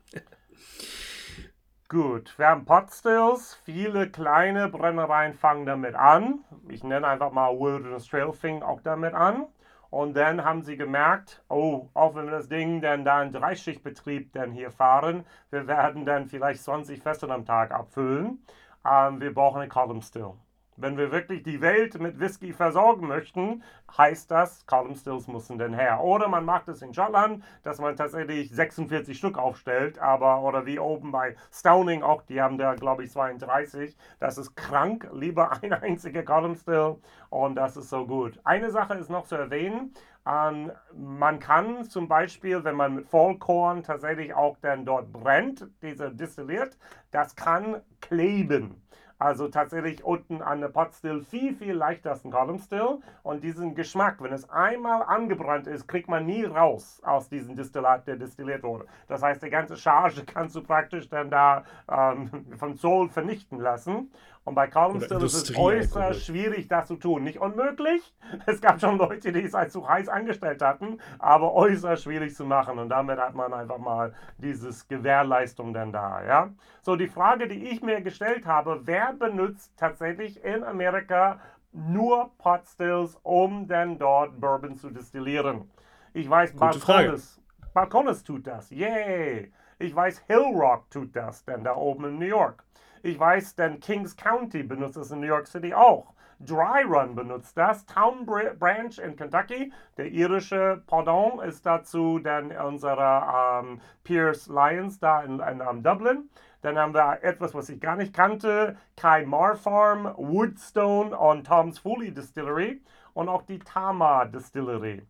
[1.88, 3.54] Gut, wir haben Potstills.
[3.64, 6.44] Viele kleine Brennereien fangen damit an.
[6.68, 9.46] Ich nenne einfach mal Wilderness Trail fing auch damit an.
[9.90, 14.32] Und dann haben sie gemerkt, oh, auch wenn wir das Ding dann da in Dreischichtbetrieb
[14.32, 18.44] dann hier fahren, wir werden dann vielleicht 20 Fässer am Tag abfüllen.
[18.84, 20.34] Ähm, wir brauchen eine Column Still.
[20.80, 23.64] Wenn wir wirklich die Welt mit Whisky versorgen möchten,
[23.96, 26.00] heißt das, Column Stills müssen denn her.
[26.04, 30.78] Oder man macht es in Schottland, dass man tatsächlich 46 Stück aufstellt, aber, oder wie
[30.78, 33.96] oben bei Stowning auch, die haben da, glaube ich, 32.
[34.20, 36.96] Das ist krank, lieber ein einziger Column Still
[37.28, 38.38] und das ist so gut.
[38.44, 39.92] Eine Sache ist noch zu erwähnen,
[40.28, 46.14] ähm, man kann zum Beispiel, wenn man mit Vollkorn tatsächlich auch dann dort brennt, diese
[46.14, 46.76] distilliert,
[47.10, 48.82] das kann kleben.
[49.18, 53.00] Also tatsächlich unten an der Potstill viel, viel leichter als ein Column Still.
[53.22, 58.06] Und diesen Geschmack, wenn es einmal angebrannt ist, kriegt man nie raus aus diesem Distillat,
[58.06, 58.86] der destilliert wurde.
[59.08, 64.10] Das heißt, die ganze Charge kannst du praktisch dann da ähm, vom Zoll vernichten lassen.
[64.48, 67.22] Und bei Column Still ist es äußerst schwierig, das zu tun.
[67.22, 68.14] Nicht unmöglich.
[68.46, 72.44] Es gab schon Leute, die es als zu heiß angestellt hatten, aber äußerst schwierig zu
[72.44, 72.78] machen.
[72.78, 76.24] Und damit hat man einfach mal dieses Gewährleistung dann da.
[76.24, 76.50] Ja?
[76.80, 81.40] So, die Frage, die ich mir gestellt habe, wer benutzt tatsächlich in Amerika
[81.72, 85.70] nur Pot Stills, um dann dort Bourbon zu destillieren?
[86.14, 87.40] Ich weiß, Balcones,
[87.74, 88.70] Balcones tut das.
[88.70, 89.52] Yay!
[89.78, 92.64] Ich weiß, Hill Rock tut das, denn da oben in New York.
[93.02, 96.14] Ich weiß, denn Kings County benutzt es in New York City auch.
[96.40, 97.84] Dry Run benutzt das.
[97.86, 105.22] Town Branch in Kentucky, der irische Pendant, ist dazu dann unserer ähm, Pierce Lions da
[105.22, 106.30] in, in, in Dublin.
[106.62, 111.80] Dann haben wir etwas, was ich gar nicht kannte, Kai Mar Farm, Woodstone und Tom's
[111.80, 112.82] Foley Distillery
[113.14, 115.02] und auch die Tama Distillery.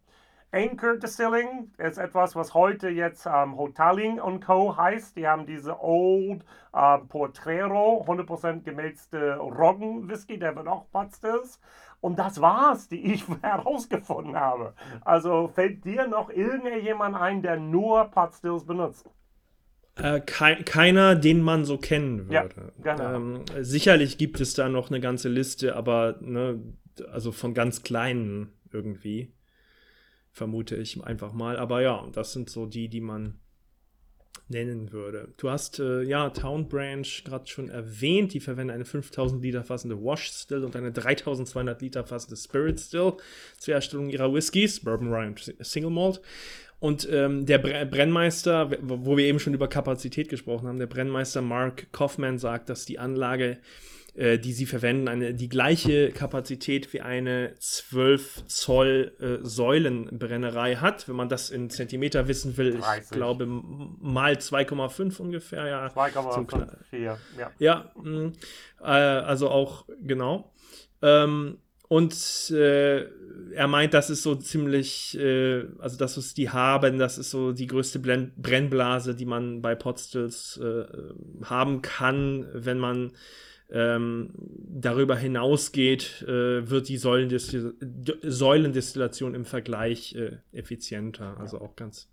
[0.51, 4.77] Anchor Distilling ist etwas, was heute jetzt ähm, Hotaling Co.
[4.77, 5.17] heißt.
[5.17, 11.61] Die haben diese Old äh, Portrero, 100% gemälzte Roggen-Whisky, der wird auch Potstills.
[12.01, 14.73] Und das war's, die ich herausgefunden habe.
[15.05, 19.09] Also fällt dir noch irgendjemand ein, der nur Potstills benutzt?
[19.97, 22.73] Äh, ke keiner, den man so kennen würde.
[22.83, 23.15] Ja, genau.
[23.15, 26.61] ähm, sicherlich gibt es da noch eine ganze Liste, aber ne,
[27.13, 29.33] also von ganz kleinen irgendwie
[30.33, 31.57] vermute ich einfach mal.
[31.57, 33.39] Aber ja, das sind so die, die man
[34.49, 35.35] nennen würde.
[35.37, 38.33] Du hast äh, ja Town Branch gerade schon erwähnt.
[38.33, 43.15] Die verwenden eine 5000 Liter fassende Wash Still und eine 3200 Liter fassende Spirit Still
[43.59, 46.21] zur Erstellung ihrer Whiskys, Bourbon Rye und Single Malt.
[46.81, 51.93] Und ähm, der Brennmeister, wo wir eben schon über Kapazität gesprochen haben, der Brennmeister Mark
[51.93, 53.59] Kaufman sagt, dass die Anlage
[54.19, 61.09] äh, die sie verwenden, eine, die gleiche Kapazität wie eine 12 Zoll äh, Säulenbrennerei hat.
[61.09, 63.05] Wenn man das in Zentimeter wissen will, 30.
[63.05, 65.67] ich glaube mal 2,5 ungefähr.
[65.69, 67.19] Ja, 2,54, ja.
[67.59, 68.33] Ja, mh, mm,
[68.81, 70.53] äh, also auch genau.
[71.01, 73.07] Ähm, und äh,
[73.53, 77.53] er meint, das ist so ziemlich, äh, also das, was die haben, das ist so
[77.53, 80.85] die größte Blen Brennblase, die man bei Potstills äh,
[81.45, 83.13] haben kann, wenn man
[83.71, 87.75] ähm, darüber hinausgeht, äh, wird die Säulendestil
[88.23, 91.39] Säulendestillation im Vergleich äh, effizienter.
[91.39, 92.11] Also auch ganz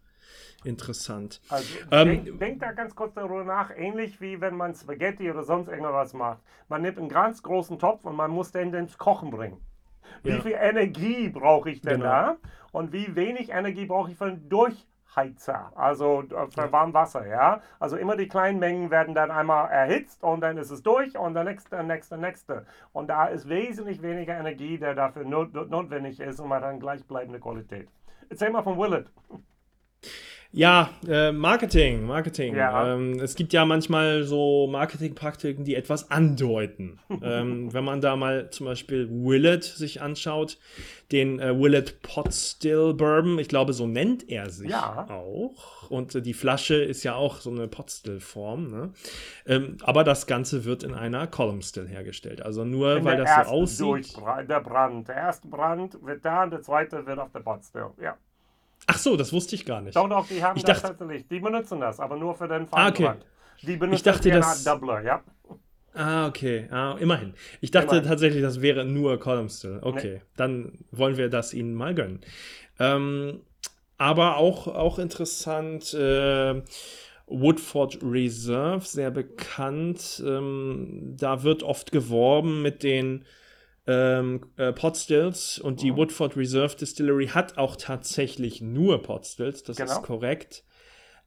[0.65, 1.41] interessant.
[1.49, 5.43] Also ähm, denk, denk, da ganz kurz darüber nach, ähnlich wie wenn man Spaghetti oder
[5.43, 6.39] sonst irgendwas macht.
[6.67, 9.62] Man nimmt einen ganz großen Topf und man muss den ins Kochen bringen.
[10.23, 10.41] Wie ja.
[10.41, 12.06] viel Energie brauche ich denn genau.
[12.06, 12.38] da?
[12.71, 17.62] Und wie wenig Energie brauche ich für ein Durch Heizer, also äh, für Warmwasser, ja.
[17.80, 21.34] Also immer die kleinen Mengen werden dann einmal erhitzt und dann ist es durch und
[21.34, 22.65] der nächste, der nächste, der nächste.
[22.91, 27.39] Und da ist wesentlich weniger Energie, der dafür not notwendig ist und man dann gleichbleibende
[27.39, 27.88] Qualität.
[28.30, 29.10] Erzähl mal von Willet.
[30.56, 32.56] Ja, äh, Marketing, Marketing.
[32.56, 32.94] Ja.
[32.94, 36.98] Ähm, es gibt ja manchmal so Marketingpraktiken, die etwas andeuten.
[37.22, 40.58] ähm, wenn man da mal zum Beispiel Willet sich anschaut,
[41.12, 45.06] den äh, Willet Pot Still Bourbon, ich glaube, so nennt er sich ja.
[45.10, 45.89] auch.
[45.89, 48.72] Und äh, die Flasche ist ja auch so eine Pot Still Form.
[48.72, 48.94] Ne?
[49.46, 52.41] Ähm, aber das Ganze wird in einer Column Still hergestellt.
[52.41, 54.15] Also nur, in weil das so aussieht.
[54.48, 55.10] Der Brand.
[55.10, 57.89] Der erste Brand wird da und der zweite wird auf der Pot Still.
[58.02, 58.15] Ja.
[58.88, 59.95] Ach so, das wusste ich gar nicht.
[59.95, 61.28] Doch, doch, die haben ich das dachte, tatsächlich.
[61.28, 62.67] Die benutzen das, aber nur für den.
[62.71, 63.13] Ah, okay.
[63.62, 65.24] Die benutzen ich dachte, das Doubler, ja.
[65.93, 66.67] Ah, okay.
[66.71, 67.34] Ah, immerhin.
[67.62, 68.10] Ich dachte immerhin.
[68.10, 69.80] tatsächlich, das wäre nur Column Still.
[69.82, 70.21] Okay, nee.
[70.36, 72.19] dann wollen wir das ihnen mal gönnen.
[72.80, 73.41] Ähm,
[73.98, 76.62] aber auch, auch interessant, äh,
[77.28, 80.21] Woodford Reserve, sehr bekannt.
[80.26, 83.26] Ähm, da wird oft geworben mit den
[83.88, 85.98] ähm, äh, Potstills und die oh.
[85.98, 89.91] Woodford Reserve Distillery hat auch tatsächlich nur Potstills, das genau.
[89.91, 90.63] ist korrekt.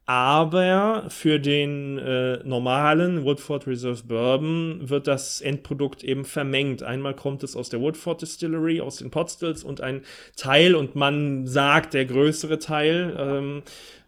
[0.09, 6.81] Aber für den äh, normalen Woodford Reserve Bourbon wird das Endprodukt eben vermengt.
[6.81, 10.01] Einmal kommt es aus der Woodford Distillery, aus den Potstills und ein
[10.35, 13.61] Teil, und man sagt, der größere Teil, ähm,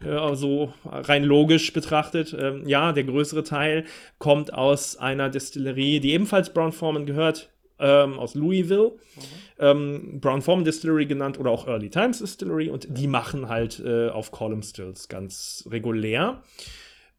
[0.04, 3.86] also rein logisch betrachtet, ähm, ja, der größere Teil
[4.18, 8.92] kommt aus einer Distillerie, die ebenfalls Brown Forman gehört, ähm, aus Louisville.
[8.92, 9.22] Mhm.
[9.60, 14.10] Ähm, Brown Forman Distillery genannt oder auch Early Times Distillery und die machen halt äh,
[14.10, 16.42] auf Column Stills ganz regulär.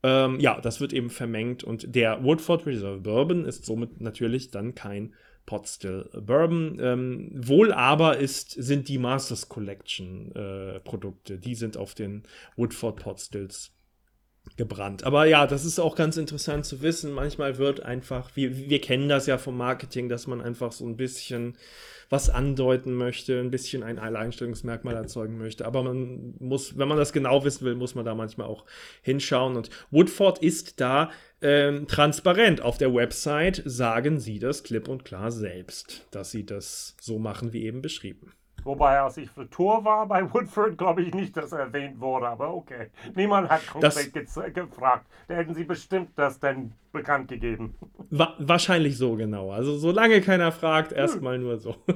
[0.03, 4.75] Ähm, ja, das wird eben vermengt und der Woodford Reserve Bourbon ist somit natürlich dann
[4.75, 5.15] kein
[5.47, 6.79] Pot Still Bourbon.
[6.81, 12.23] Ähm, wohl aber ist, sind die Masters Collection äh, Produkte, die sind auf den
[12.57, 13.73] Woodford Pot Stills
[14.57, 15.05] gebrannt.
[15.05, 17.13] Aber ja, das ist auch ganz interessant zu wissen.
[17.13, 20.97] Manchmal wird einfach, wir, wir kennen das ja vom Marketing, dass man einfach so ein
[20.97, 21.57] bisschen
[22.11, 25.65] was andeuten möchte, ein bisschen ein Alleinstellungsmerkmal erzeugen möchte.
[25.65, 28.67] Aber man muss, wenn man das genau wissen will, muss man da manchmal auch
[29.01, 29.57] hinschauen.
[29.57, 32.61] Und Woodford ist da ähm, transparent.
[32.61, 37.55] Auf der Website sagen sie das klipp und klar selbst, dass sie das so machen,
[37.55, 38.33] wie eben beschrieben.
[38.65, 42.29] Wobei, als ich für Tour war bei Woodford, glaube ich nicht, dass er erwähnt wurde,
[42.29, 42.89] aber okay.
[43.15, 44.15] Niemand hat konkret
[44.55, 45.07] gefragt.
[45.29, 47.75] Da hätten sie bestimmt das dann bekannt gegeben.
[48.11, 49.51] Wa wahrscheinlich so, genau.
[49.51, 51.77] Also solange keiner fragt, erstmal nur so.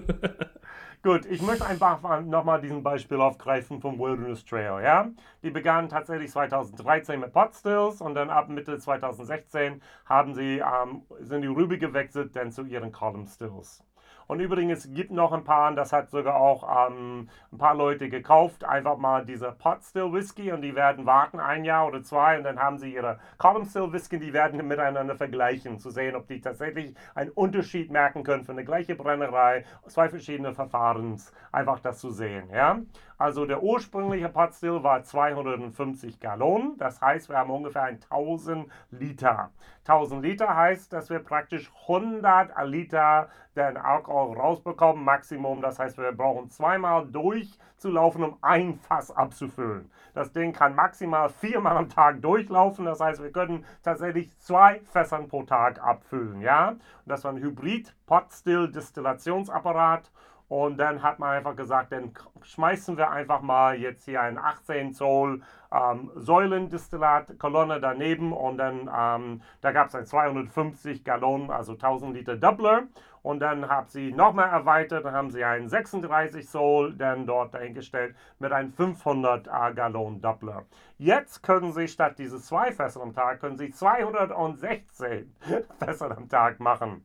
[1.02, 4.82] Gut, ich möchte einfach nochmal diesen Beispiel aufgreifen vom Wilderness Trail.
[4.82, 5.08] Ja?
[5.44, 11.42] Die begannen tatsächlich 2013 mit Potstills und dann ab Mitte 2016 haben sie, ähm, sind
[11.42, 13.84] die rüber gewechselt dann zu ihren Column Stills.
[14.26, 18.64] Und übrigens gibt noch ein paar, das hat sogar auch ähm, ein paar Leute gekauft,
[18.64, 22.44] einfach mal diese Pot Still Whisky und die werden warten ein Jahr oder zwei und
[22.44, 26.40] dann haben sie ihre Column Still Whisky, die werden miteinander vergleichen, zu sehen, ob die
[26.40, 32.10] tatsächlich einen Unterschied merken können für eine gleiche Brennerei, zwei verschiedene Verfahrens, einfach das zu
[32.10, 32.50] sehen.
[32.52, 32.80] Ja?
[33.18, 39.50] Also der ursprüngliche Pot Still war 250 Gallonen, das heißt, wir haben ungefähr 1000 Liter.
[39.86, 45.62] 1000 Liter heißt, dass wir praktisch 100 Liter den Alkohol rausbekommen, Maximum.
[45.62, 49.90] Das heißt, wir brauchen zweimal durchzulaufen, um ein Fass abzufüllen.
[50.12, 52.84] Das Ding kann maximal viermal am Tag durchlaufen.
[52.84, 56.42] Das heißt, wir können tatsächlich zwei Fässern pro Tag abfüllen.
[56.42, 56.70] Ja?
[56.70, 60.10] Und das war ein Hybrid-Pot-Still-Destillationsapparat.
[60.48, 64.92] Und dann hat man einfach gesagt, dann schmeißen wir einfach mal jetzt hier ein 18
[64.92, 72.14] Zoll ähm, Säulendestillat-Kolonne daneben und dann ähm, da gab es ein 250 Gallonen, also 1000
[72.14, 72.84] Liter Doubler.
[73.22, 78.14] Und dann haben sie nochmal erweitert, dann haben sie einen 36 Zoll dann dort dahingestellt
[78.38, 80.62] mit einem 500 äh, Gallonen Doubler.
[80.96, 85.34] Jetzt können sie statt diese zwei Fässer am Tag, können sie 216
[85.80, 87.04] Fässer am Tag machen.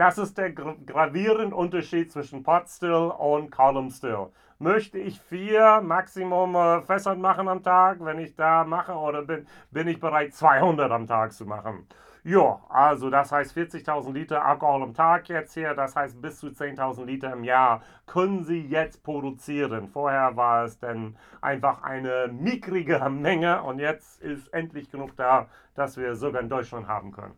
[0.00, 4.28] Das ist der gravierende Unterschied zwischen Pot Still und Column Still.
[4.58, 9.46] Möchte ich vier Maximum äh, Fässer machen am Tag, wenn ich da mache, oder bin,
[9.70, 11.86] bin ich bereit, 200 am Tag zu machen?
[12.24, 16.46] Ja, also das heißt 40.000 Liter Alkohol am Tag jetzt hier, das heißt bis zu
[16.46, 19.86] 10.000 Liter im Jahr können Sie jetzt produzieren.
[19.86, 25.98] Vorher war es dann einfach eine mickrige Menge und jetzt ist endlich genug da, dass
[25.98, 27.34] wir sogar in Deutschland haben können.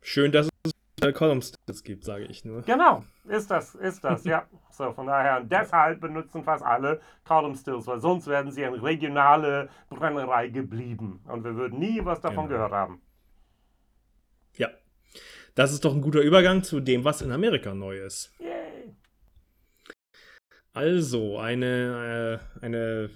[0.00, 2.62] Schön, dass es Column Stills gibt, sage ich nur.
[2.62, 4.46] Genau, ist das, ist das, ja.
[4.70, 9.68] So, von daher, deshalb benutzen fast alle Column Stills, weil sonst wären sie eine regionale
[9.90, 12.48] Brennerei geblieben und wir würden nie was davon genau.
[12.48, 13.02] gehört haben.
[14.56, 14.68] Ja,
[15.56, 18.32] das ist doch ein guter Übergang zu dem, was in Amerika neu ist.
[18.38, 18.94] Yay.
[20.72, 23.10] Also, eine, äh, eine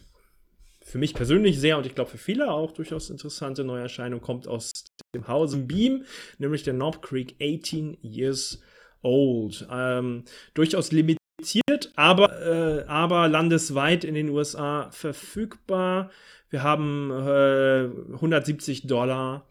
[0.83, 4.73] für mich persönlich sehr und ich glaube für viele auch durchaus interessante Neuerscheinung kommt aus
[5.15, 6.05] dem Hause Beam,
[6.39, 8.63] nämlich der Knob Creek 18 Years
[9.03, 9.67] Old.
[9.71, 16.11] Ähm, durchaus limitiert, aber, äh, aber landesweit in den USA verfügbar.
[16.49, 19.47] Wir haben äh, 170 Dollar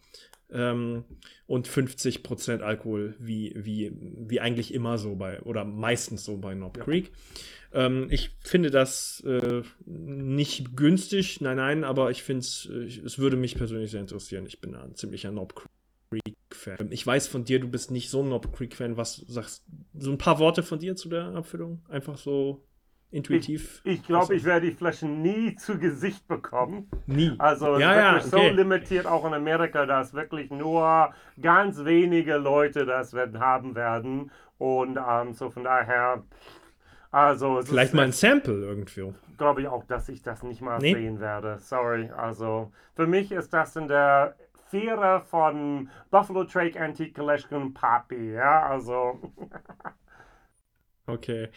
[0.52, 1.04] ähm,
[1.48, 6.54] und 50 Prozent Alkohol, wie, wie, wie eigentlich immer so bei, oder meistens so bei
[6.54, 6.84] Knob ja.
[6.84, 7.12] Creek.
[7.74, 13.18] Ähm, ich finde das äh, nicht günstig, nein, nein, aber ich finde es, äh, es
[13.18, 14.46] würde mich persönlich sehr interessieren.
[14.46, 15.56] Ich bin ein ziemlicher Knob
[16.10, 16.92] Creek-Fan.
[16.92, 18.98] Ich weiß von dir, du bist nicht so ein Knob Creek-Fan.
[18.98, 19.64] Was sagst
[19.98, 21.82] so ein paar Worte von dir zu der Abfüllung?
[21.88, 22.64] Einfach so
[23.12, 23.82] intuitiv.
[23.84, 26.90] Ich, ich glaube, ich werde die Flaschen nie zu Gesicht bekommen.
[27.06, 27.36] Nie.
[27.38, 28.50] Also ja, ist wirklich ja, okay.
[28.50, 34.32] so limitiert, auch in Amerika, dass wirklich nur ganz wenige Leute das haben werden.
[34.58, 36.24] Und ähm, so von daher.
[37.12, 39.14] Also Vielleicht mal ein Sample irgendwo.
[39.38, 40.94] Glaube ich auch, dass ich das nicht mal nee.
[40.94, 41.58] sehen werde.
[41.60, 42.10] Sorry.
[42.16, 44.36] Also für mich ist das in der
[44.70, 48.34] Vierer von Buffalo Trace Antique Collection Papi.
[48.34, 49.20] Ja, also.
[51.12, 51.50] Okay.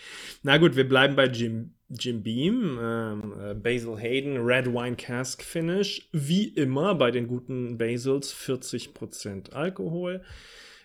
[0.43, 5.43] Na gut, wir bleiben bei Jim, Jim Beam, ähm, äh, Basil Hayden, Red Wine Cask
[5.43, 6.09] Finish.
[6.13, 10.23] Wie immer bei den guten Basils 40% Alkohol.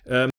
[0.05, 0.29] Ähm,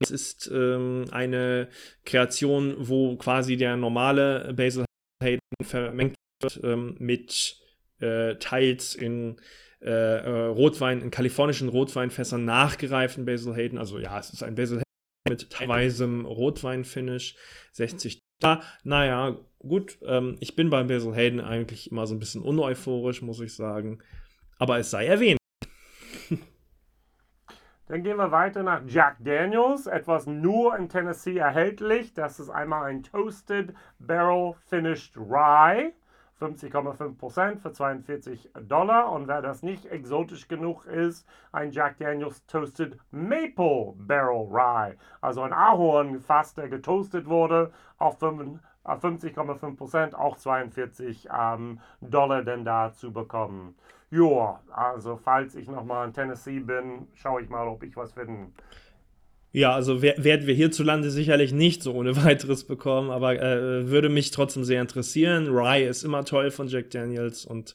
[0.00, 1.68] es ist ähm, eine
[2.04, 4.84] Kreation, wo quasi der normale Basil
[5.22, 7.56] Hayden vermengt wird ähm, mit
[8.00, 9.36] äh, teils in
[9.80, 13.78] äh, äh, Rotwein, in kalifornischen Rotweinfässern nachgereiften Basil Hayden.
[13.78, 14.85] Also ja, es ist ein Basil Hayden
[15.28, 17.36] mit teilweise Rotwein-Finish,
[17.72, 18.62] 60 da.
[18.84, 23.40] Naja, gut, ähm, ich bin beim Basil Hayden eigentlich immer so ein bisschen uneuphorisch, muss
[23.40, 23.98] ich sagen.
[24.58, 25.38] Aber es sei erwähnt.
[27.86, 32.14] Dann gehen wir weiter nach Jack Daniels, etwas nur in Tennessee erhältlich.
[32.14, 35.92] Das ist einmal ein Toasted Barrel Finished Rye.
[36.40, 39.10] 50,5% für 42 Dollar.
[39.12, 44.96] Und wer das nicht exotisch genug ist, ein Jack Daniels Toasted Maple Barrel Rye.
[45.20, 53.12] Also ein Ahornfass, der getoastet wurde, auf 50,5%, auch 42 ähm, Dollar denn da zu
[53.12, 53.74] bekommen.
[54.10, 58.52] Ja, also falls ich nochmal in Tennessee bin, schaue ich mal, ob ich was finde.
[59.56, 64.30] Ja, also werden wir hierzulande sicherlich nicht so ohne weiteres bekommen, aber äh, würde mich
[64.30, 65.48] trotzdem sehr interessieren.
[65.48, 67.74] Rye ist immer toll von Jack Daniels und,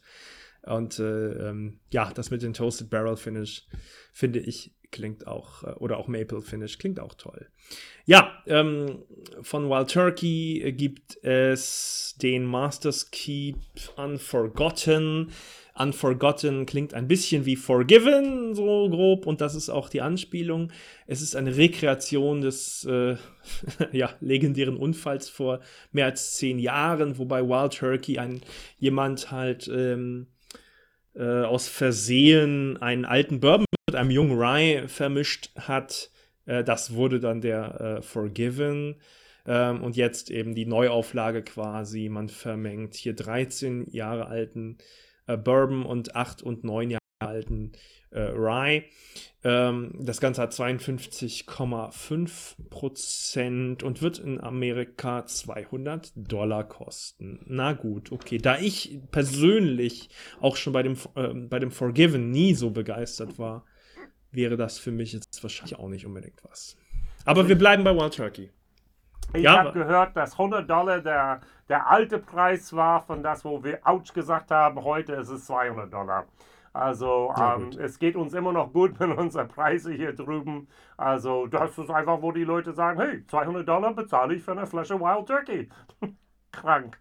[0.61, 3.65] und äh, ähm, ja, das mit dem Toasted Barrel Finish
[4.13, 7.47] finde ich klingt auch, äh, oder auch Maple Finish klingt auch toll.
[8.05, 8.99] Ja, ähm,
[9.41, 13.57] von Wild Turkey gibt es den Master's Keep
[13.95, 15.31] Unforgotten.
[15.73, 20.71] Unforgotten klingt ein bisschen wie Forgiven, so grob, und das ist auch die Anspielung.
[21.07, 23.15] Es ist eine Rekreation des äh,
[23.91, 25.61] ja, legendären Unfalls vor
[25.91, 28.41] mehr als zehn Jahren, wobei Wild Turkey ein
[28.79, 30.27] jemand halt ähm,
[31.15, 36.11] äh, aus Versehen einen alten Bourbon mit einem jungen Rye vermischt hat.
[36.45, 38.95] Äh, das wurde dann der äh, Forgiven.
[39.45, 42.09] Ähm, und jetzt eben die Neuauflage quasi.
[42.09, 44.77] Man vermengt hier 13 Jahre alten
[45.27, 47.71] äh, Bourbon und 8 und 9 Jahre alten
[48.11, 48.83] äh, Rye.
[49.43, 57.39] Ähm, das Ganze hat 52,5 Prozent und wird in Amerika 200 Dollar kosten.
[57.47, 58.37] Na gut, okay.
[58.37, 60.09] Da ich persönlich
[60.39, 63.65] auch schon bei dem, äh, bei dem Forgiven nie so begeistert war,
[64.31, 66.77] wäre das für mich jetzt wahrscheinlich auch nicht unbedingt was.
[67.25, 68.49] Aber wir bleiben bei Wild Turkey.
[69.33, 73.63] Ich ja, habe gehört, dass 100 Dollar der, der alte Preis war von das, wo
[73.63, 74.83] wir Ouch gesagt haben.
[74.83, 76.25] Heute ist es 200 Dollar.
[76.73, 80.67] Also ähm, es geht uns immer noch gut mit unseren Preisen hier drüben.
[80.97, 84.65] Also das ist einfach, wo die Leute sagen, hey, 200 Dollar bezahle ich für eine
[84.65, 85.69] Flasche Wild Turkey.
[86.51, 86.97] Krank.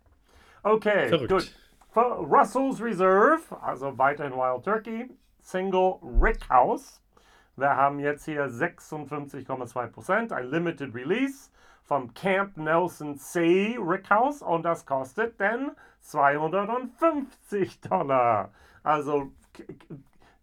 [0.63, 1.31] Okay, Verrückt.
[1.31, 1.55] gut.
[1.93, 5.11] Für Russell's Reserve, also weiterhin Wild Turkey,
[5.41, 7.01] Single Rickhouse.
[7.57, 11.51] Wir haben jetzt hier 56,2%, ein Limited Release
[11.91, 15.73] vom Camp Nelson C Rickhouse und das kostet dann
[16.03, 18.53] 250 Dollar.
[18.85, 19.33] Also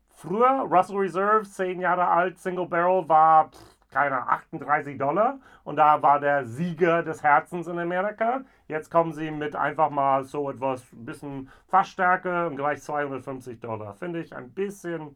[0.09, 3.49] früher Russell Reserve, 10 Jahre alt, Single Barrel war,
[3.91, 8.41] keine 38 Dollar und da war der Sieger des Herzens in Amerika.
[8.67, 13.93] Jetzt kommen sie mit einfach mal so etwas, bisschen Fassstärke und gleich 250 Dollar.
[13.93, 15.15] Finde ich ein bisschen,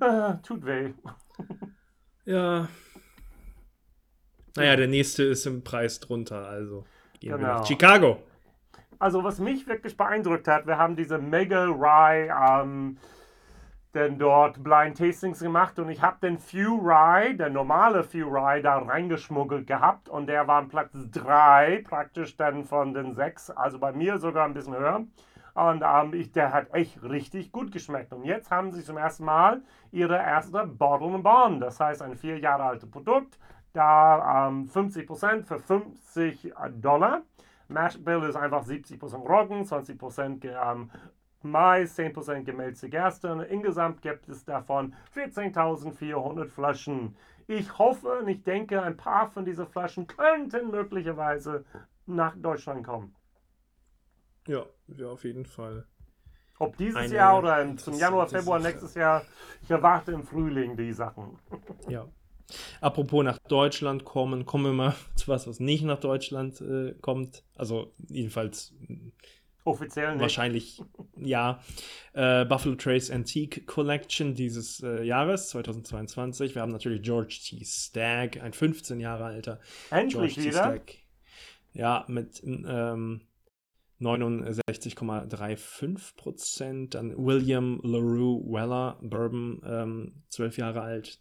[0.00, 0.92] äh, tut weh.
[2.26, 2.68] ja.
[4.56, 6.84] Naja, der nächste ist im Preis drunter, also
[7.20, 7.64] genau.
[7.64, 8.22] Chicago.
[8.98, 12.96] Also was mich wirklich beeindruckt hat, wir haben diese Mega Rye ähm,
[13.96, 18.60] denn dort Blind Tastings gemacht und ich habe den Few Rye, der normale Few Rye,
[18.60, 23.92] da reingeschmuggelt gehabt und der war Platz 3 praktisch dann von den 6, also bei
[23.92, 25.06] mir sogar ein bisschen höher.
[25.54, 28.12] Und ähm, ich, der hat echt richtig gut geschmeckt.
[28.12, 31.62] Und jetzt haben sie zum ersten Mal ihre erste Bottle and Bond.
[31.62, 33.38] Das heißt, ein vier Jahre altes Produkt.
[33.76, 37.20] Da ähm, 50% für 50 Dollar.
[37.68, 40.90] Mash Bill ist einfach 70% Roggen, 20% ähm,
[41.42, 43.46] Mais, 10% gemälzte Gerste.
[43.50, 47.16] Insgesamt gibt es davon 14.400 Flaschen.
[47.48, 51.66] Ich hoffe und ich denke, ein paar von diesen Flaschen könnten möglicherweise
[52.06, 53.14] nach Deutschland kommen.
[54.46, 55.84] Ja, ja, auf jeden Fall.
[56.58, 59.22] Ob dieses Eine Jahr oder zum Januar, Februar nächstes Jahr,
[59.60, 61.38] ich erwarte im Frühling die Sachen.
[61.88, 62.06] Ja.
[62.80, 67.44] Apropos nach Deutschland kommen, kommen wir mal zu was, was nicht nach Deutschland äh, kommt.
[67.56, 68.74] Also jedenfalls
[69.66, 70.22] Offiziell nicht.
[70.22, 70.80] Wahrscheinlich,
[71.16, 71.60] ja.
[72.12, 76.54] Äh, Buffalo Trace Antique Collection dieses äh, Jahres, 2022.
[76.54, 77.64] Wir haben natürlich George T.
[77.64, 79.58] Stagg, ein 15 Jahre alter.
[79.90, 80.52] Endlich George wieder?
[80.52, 80.92] Stagg.
[81.72, 83.22] Ja, mit ähm,
[84.00, 86.94] 69,35 Prozent.
[86.94, 91.18] Dann William LaRue Weller, Bourbon, ähm, 12 Jahre alt,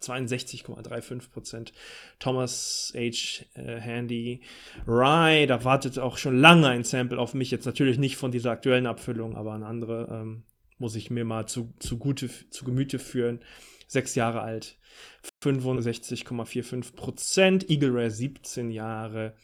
[0.00, 1.72] 62,35 Prozent.
[2.18, 3.44] Thomas H.
[3.54, 4.42] Äh, Handy
[4.86, 7.50] Rye, da wartet auch schon lange ein Sample auf mich.
[7.50, 10.44] Jetzt natürlich nicht von dieser aktuellen Abfüllung, aber eine andere ähm,
[10.78, 13.40] muss ich mir mal zu, zu, gute, zu Gemüte führen.
[13.88, 14.78] Sechs Jahre alt,
[15.42, 17.70] 65,45 Prozent.
[17.70, 19.34] Eagle Rare 17 Jahre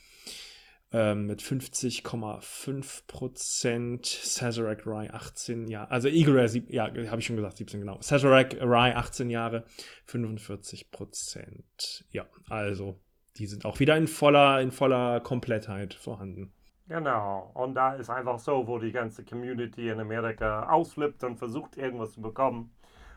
[0.92, 4.06] ähm, mit 50,5 Prozent.
[4.06, 5.90] Sazerac Rye 18 Jahre.
[5.90, 7.98] Also Eagle Rare, ja, habe ich schon gesagt, 17 genau.
[8.00, 9.64] Sazerac Rye 18 Jahre,
[10.06, 12.04] 45 Prozent.
[12.10, 13.00] Ja, also
[13.38, 16.52] die sind auch wieder in voller, in voller Komplettheit vorhanden.
[16.88, 21.76] Genau, und da ist einfach so, wo die ganze Community in Amerika ausflippt und versucht,
[21.76, 22.74] irgendwas zu bekommen.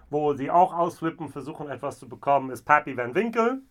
[0.09, 3.63] Wo sie auch ausflippen, versuchen, etwas zu bekommen, ist Pappy Van Winkel.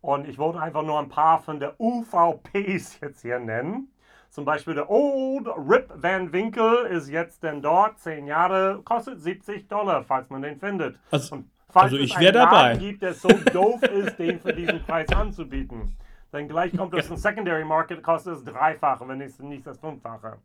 [0.00, 3.88] Und ich wollte einfach nur ein paar von der UVPs jetzt hier nennen.
[4.30, 9.66] Zum Beispiel der Old Rip Van Winkle ist jetzt denn dort, 10 Jahre, kostet 70
[9.68, 10.98] Dollar, falls man den findet.
[11.10, 11.42] Also,
[11.72, 12.76] also ich wäre dabei.
[12.76, 15.96] gibt, der so doof ist, den für diesen Preis anzubieten.
[16.32, 20.36] Dann gleich kommt das ein Secondary Market, kostet es dreifache, wenn nicht, nicht das fünffache.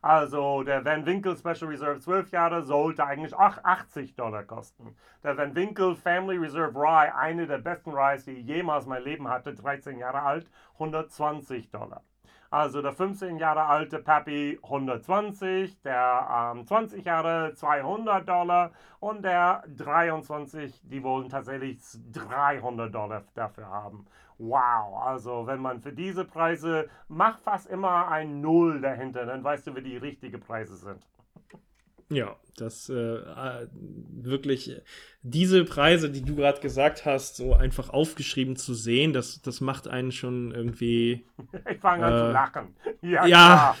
[0.00, 4.96] Also der Van Winkle Special Reserve 12 Jahre sollte eigentlich auch 80 Dollar kosten.
[5.24, 9.04] Der Van Winkle Family Reserve Rye, eine der besten Ryes, die ich jemals in meinem
[9.04, 12.02] Leben hatte, 13 Jahre alt, 120 Dollar.
[12.50, 18.70] Also der 15 Jahre alte Pappy 120, der ähm, 20 Jahre 200 Dollar
[19.00, 21.78] und der 23, die wollen tatsächlich
[22.12, 24.06] 300 Dollar dafür haben.
[24.38, 29.66] Wow, also wenn man für diese Preise, macht fast immer ein Null dahinter, dann weißt
[29.66, 31.06] du, wie die richtigen Preise sind.
[32.10, 34.80] Ja, das äh, äh, wirklich
[35.22, 39.88] diese Preise, die du gerade gesagt hast, so einfach aufgeschrieben zu sehen, das, das macht
[39.88, 41.26] einen schon irgendwie.
[41.70, 42.76] Ich fange an zu Äh, lachen.
[43.02, 43.76] Ja, ja.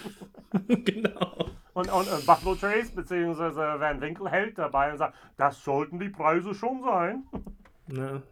[0.68, 1.50] genau.
[1.74, 3.80] Und, und äh, Buffalo Trace bzw.
[3.80, 7.22] Van Winkel hält dabei und sagt, das sollten die Preise schon sein.
[7.88, 8.22] Ne?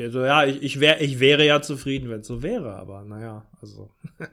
[0.00, 3.46] Also ja, ich, ich, wär, ich wäre ja zufrieden, wenn es so wäre, aber naja,
[3.60, 3.90] also.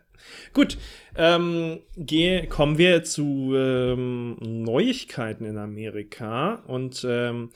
[0.54, 0.78] Gut,
[1.16, 7.52] ähm, geh, kommen wir zu ähm, Neuigkeiten in Amerika und ähm,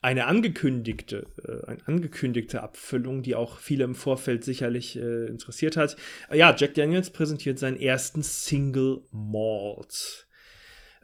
[0.00, 5.96] eine angekündigte, äh, eine angekündigte Abfüllung, die auch viele im Vorfeld sicherlich äh, interessiert hat.
[6.32, 10.27] Ja, Jack Daniels präsentiert seinen ersten Single Malt.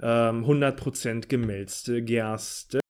[0.02, 2.80] Ähm, 100% gemälzte Gerste.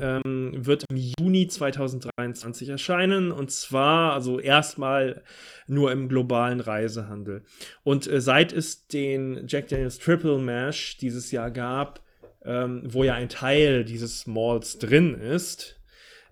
[0.00, 5.22] Ähm, wird im Juni 2023 erscheinen und zwar also erstmal
[5.66, 7.44] nur im globalen Reisehandel.
[7.84, 12.00] Und äh, seit es den Jack Daniels Triple Mash dieses Jahr gab,
[12.44, 15.81] ähm, wo ja ein Teil dieses Malts drin ist,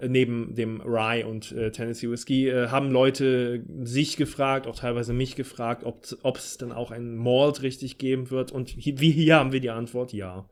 [0.07, 5.37] neben dem Rye und äh, Tennessee Whiskey, äh, haben Leute sich gefragt, auch teilweise mich
[5.37, 8.53] gefragt, ob es dann auch ein Malt richtig geben wird.
[8.53, 10.49] Und hier, wie hier haben wir die Antwort, ja.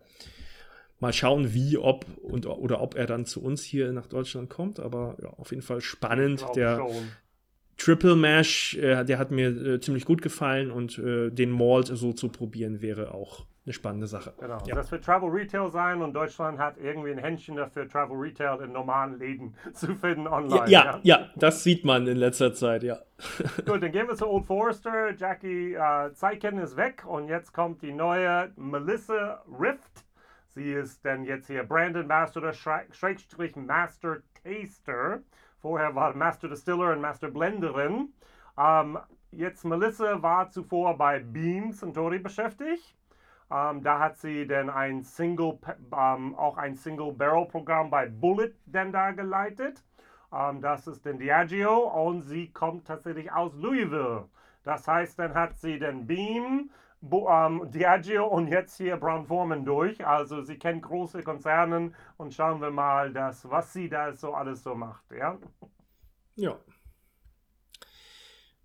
[1.01, 4.80] Mal schauen, wie, ob und oder ob er dann zu uns hier nach Deutschland kommt.
[4.80, 6.44] Aber ja, auf jeden Fall spannend.
[6.57, 7.09] Der schon.
[7.89, 12.12] Triple Mash, äh, der hat mir äh, ziemlich gut gefallen und äh, den Malt so
[12.12, 14.34] zu probieren wäre auch eine spannende Sache.
[14.39, 14.59] Genau.
[14.66, 14.74] Ja.
[14.74, 18.72] Das wird Travel Retail sein und Deutschland hat irgendwie ein Händchen dafür, Travel Retail in
[18.72, 20.70] normalen Läden zu finden Ja, online.
[20.70, 22.99] ja, ja, das sieht man in letzter Zeit, ja.
[23.66, 25.14] Gut, dann gehen wir zu Old Forester.
[25.16, 30.05] Jackie äh, Zeichen ist weg und jetzt kommt die neue Melissa Rift.
[30.55, 35.20] Sie ist dann jetzt hier Brandon Master oder Schräg- Schrägstrich Master Taster.
[35.61, 38.13] Vorher war Master Distiller und Master Blenderin.
[38.59, 38.99] Ähm,
[39.33, 42.97] jetzt Melissa war zuvor bei Beam Centauri beschäftigt.
[43.51, 45.59] Ähm, da hat sie dann ein Single,
[45.93, 49.83] ähm, auch ein Single Barrel Programm bei Bullet dann da geleitet.
[50.33, 54.29] Ähm, das ist den Diageo und sie kommt tatsächlich aus Louisville.
[54.65, 59.64] Das heißt, dann hat sie den Beam, Bo ähm, Diageo und jetzt hier Brown Forman
[59.64, 60.05] durch.
[60.05, 64.62] Also sie kennt große Konzerne und schauen wir mal, das, was sie da so alles
[64.62, 65.05] so macht.
[65.12, 65.38] Ja?
[66.36, 66.57] Ja.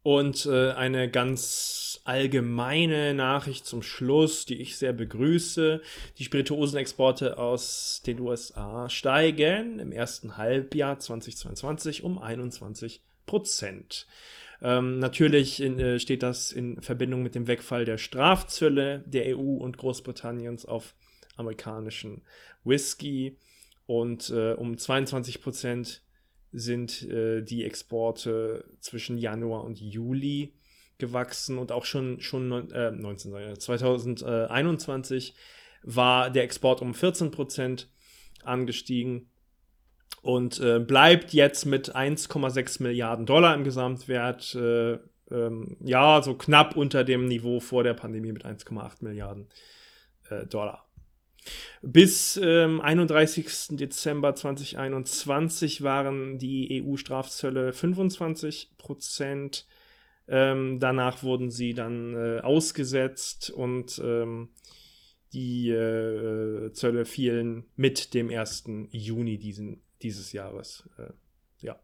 [0.01, 5.81] Und äh, eine ganz allgemeine Nachricht zum Schluss, die ich sehr begrüße.
[6.17, 14.05] Die Spirituosenexporte aus den USA steigen im ersten Halbjahr 2022 um 21 Prozent.
[14.63, 19.57] Ähm, natürlich in, äh, steht das in Verbindung mit dem Wegfall der Strafzölle der EU
[19.57, 20.95] und Großbritanniens auf
[21.35, 22.21] amerikanischen
[22.63, 23.37] Whisky.
[23.85, 26.01] Und äh, um 22 Prozent
[26.53, 30.53] sind äh, die Exporte zwischen Januar und Juli
[30.97, 35.33] gewachsen und auch schon, schon äh, 19, sag ich, 2021
[35.81, 37.89] war der Export um 14 Prozent
[38.43, 39.29] angestiegen
[40.23, 44.55] und äh, bleibt jetzt mit 1,6 Milliarden Dollar im Gesamtwert.
[44.55, 44.93] Äh,
[45.29, 49.49] ähm, ja, so knapp unter dem Niveau vor der Pandemie mit 1,8 Milliarden
[50.29, 50.87] äh, Dollar.
[51.81, 53.75] Bis ähm, 31.
[53.77, 59.67] Dezember 2021 waren die EU-Strafzölle 25 Prozent.
[60.29, 64.51] Ähm, danach wurden sie dann äh, ausgesetzt und ähm,
[65.33, 68.65] die äh, Zölle fielen mit dem 1.
[68.91, 70.87] Juni diesen, dieses Jahres.
[70.97, 71.11] Äh,
[71.59, 71.75] ja.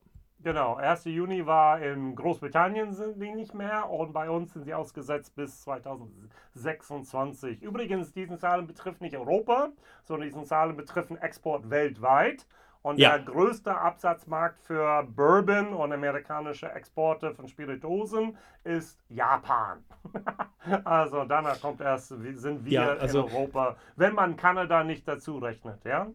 [0.41, 1.03] Genau, 1.
[1.05, 5.61] Juni war in Großbritannien sind die nicht mehr und bei uns sind sie ausgesetzt bis
[5.63, 7.61] 2026.
[7.61, 9.69] Übrigens, diesen Zahlen betrifft nicht Europa,
[10.03, 12.47] sondern diesen Zahlen betreffen Export weltweit.
[12.81, 13.17] Und Ja.
[13.17, 19.83] der größte Absatzmarkt für Bourbon und amerikanische Exporte von Spirituosen ist Japan.
[20.85, 25.39] also danach kommt erst, sind wir Ja, also- in Europa, wenn man Kanada nicht dazu
[25.39, 26.07] rechnet, ja?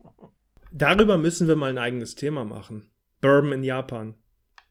[0.76, 2.90] Darüber müssen wir mal ein eigenes Thema machen.
[3.20, 4.14] Bourbon in Japan.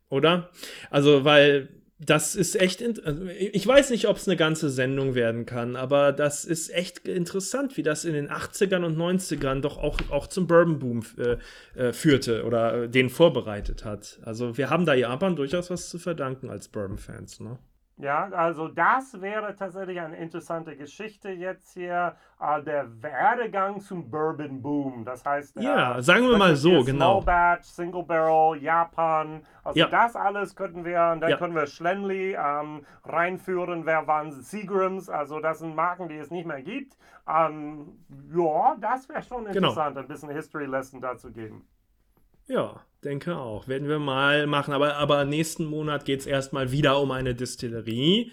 [0.10, 0.49] Oder?
[0.89, 2.84] Also, weil das ist echt.
[3.06, 7.08] also, Ich weiß nicht, ob es eine ganze Sendung werden kann, aber das ist echt
[7.08, 11.38] interessant, wie das in den 80ern und 90ern doch auch, auch zum Bourbon-Boom äh,
[11.80, 14.20] äh, führte oder äh, den vorbereitet hat.
[14.24, 17.58] Also, wir haben da Japan durchaus was zu verdanken als Bourbon-Fans, ne?
[17.98, 24.62] Ja, also das wäre tatsächlich eine interessante Geschichte jetzt hier, äh, der Werdegang zum Bourbon
[24.64, 25.06] Boom.
[25.06, 27.22] Das heißt, ja, äh, sagen wir mal so, genau.
[27.22, 29.46] Small Batch, Single Barrel, Japan.
[29.64, 29.88] Also ja.
[29.88, 31.38] das alles könnten wir, und dann ja.
[31.38, 33.86] können wir Schlenley ähm, reinführen.
[33.86, 35.08] Wer waren Seagrams?
[35.10, 36.98] Also das sind Marken, die es nicht mehr gibt.
[37.28, 38.04] Ähm,
[38.36, 39.70] ja, das wäre schon genau.
[39.70, 40.02] interessant, genau.
[40.02, 41.68] ein bisschen History Lesson dazu geben.
[42.48, 43.68] Ja, denke auch.
[43.68, 44.74] Werden wir mal machen.
[44.74, 48.32] Aber, aber nächsten Monat geht es erstmal wieder um eine Distillerie.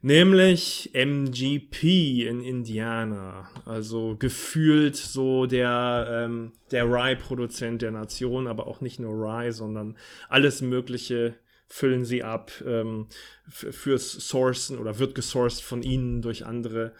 [0.00, 3.50] Nämlich MGP in Indiana.
[3.64, 9.96] Also gefühlt so der, ähm, der Rye-Produzent der Nation, aber auch nicht nur Rye, sondern
[10.28, 11.34] alles Mögliche
[11.66, 13.08] füllen sie ab ähm,
[13.48, 16.92] fürs Sourcen oder wird gesourced von ihnen durch andere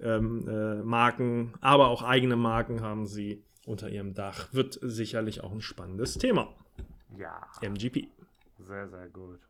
[0.00, 4.52] ähm, äh, Marken, aber auch eigene Marken haben sie unter ihrem Dach.
[4.52, 6.48] Wird sicherlich auch ein spannendes Thema.
[7.16, 7.40] Ja.
[7.60, 8.08] MGP.
[8.58, 9.40] Sehr, sehr gut.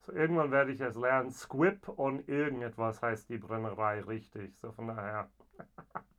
[0.00, 1.30] So, irgendwann werde ich es lernen.
[1.30, 4.56] Squib und irgendetwas heißt die Brennerei richtig.
[4.56, 5.28] So von daher.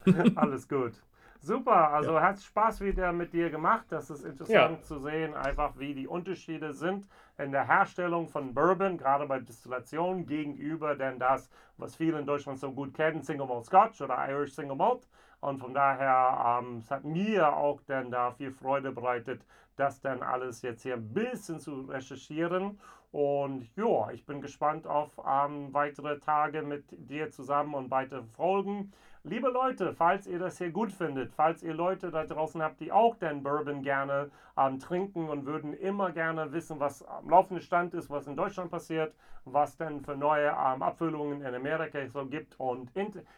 [0.36, 0.94] Alles gut.
[1.40, 2.22] Super, also ja.
[2.22, 3.86] hat Spaß wieder mit dir gemacht.
[3.90, 4.82] Das ist interessant ja.
[4.82, 10.26] zu sehen, einfach wie die Unterschiede sind in der Herstellung von Bourbon, gerade bei Destillation,
[10.26, 14.54] gegenüber denn das, was viele in Deutschland so gut kennen, Single Malt Scotch oder Irish
[14.54, 15.08] Single Malt.
[15.48, 19.42] Und von daher, ähm, es hat mir auch dann da viel Freude bereitet,
[19.78, 22.78] das dann alles jetzt hier ein bisschen zu recherchieren.
[23.14, 28.92] Und ja, ich bin gespannt auf ähm, weitere Tage mit dir zusammen und weitere Folgen.
[29.24, 32.92] Liebe Leute, falls ihr das hier gut findet, falls ihr Leute da draußen habt, die
[32.92, 37.94] auch den Bourbon gerne ähm, trinken und würden immer gerne wissen, was am laufenden Stand
[37.94, 39.14] ist, was in Deutschland passiert,
[39.46, 42.92] was denn für neue ähm, Abfüllungen in Amerika so gibt und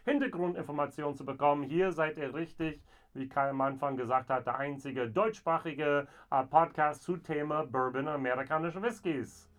[0.05, 2.81] Hintergrundinformationen zu bekommen, hier seid ihr richtig
[3.13, 8.81] wie Kai am Anfang gesagt hat, der einzige deutschsprachige äh, Podcast zu Thema Bourbon amerikanische
[8.81, 9.49] Whiskys.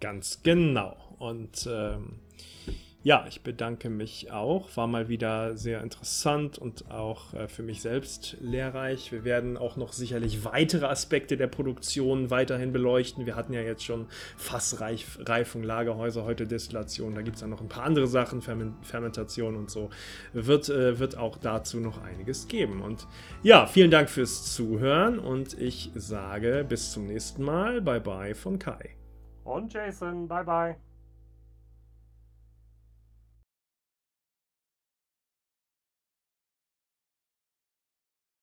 [0.00, 0.96] Ganz genau.
[1.18, 2.20] Und ähm,
[3.02, 4.76] ja, ich bedanke mich auch.
[4.76, 9.12] War mal wieder sehr interessant und auch äh, für mich selbst lehrreich.
[9.12, 13.24] Wir werden auch noch sicherlich weitere Aspekte der Produktion weiterhin beleuchten.
[13.24, 17.14] Wir hatten ja jetzt schon Fassreifung, Lagerhäuser, heute Destillation.
[17.14, 19.90] Da gibt es dann noch ein paar andere Sachen, Fermentation und so.
[20.32, 22.82] Wird, äh, wird auch dazu noch einiges geben.
[22.82, 23.06] Und
[23.44, 27.80] ja, vielen Dank fürs Zuhören und ich sage bis zum nächsten Mal.
[27.80, 28.96] Bye bye von Kai.
[29.44, 30.87] Und Jason, bye bye.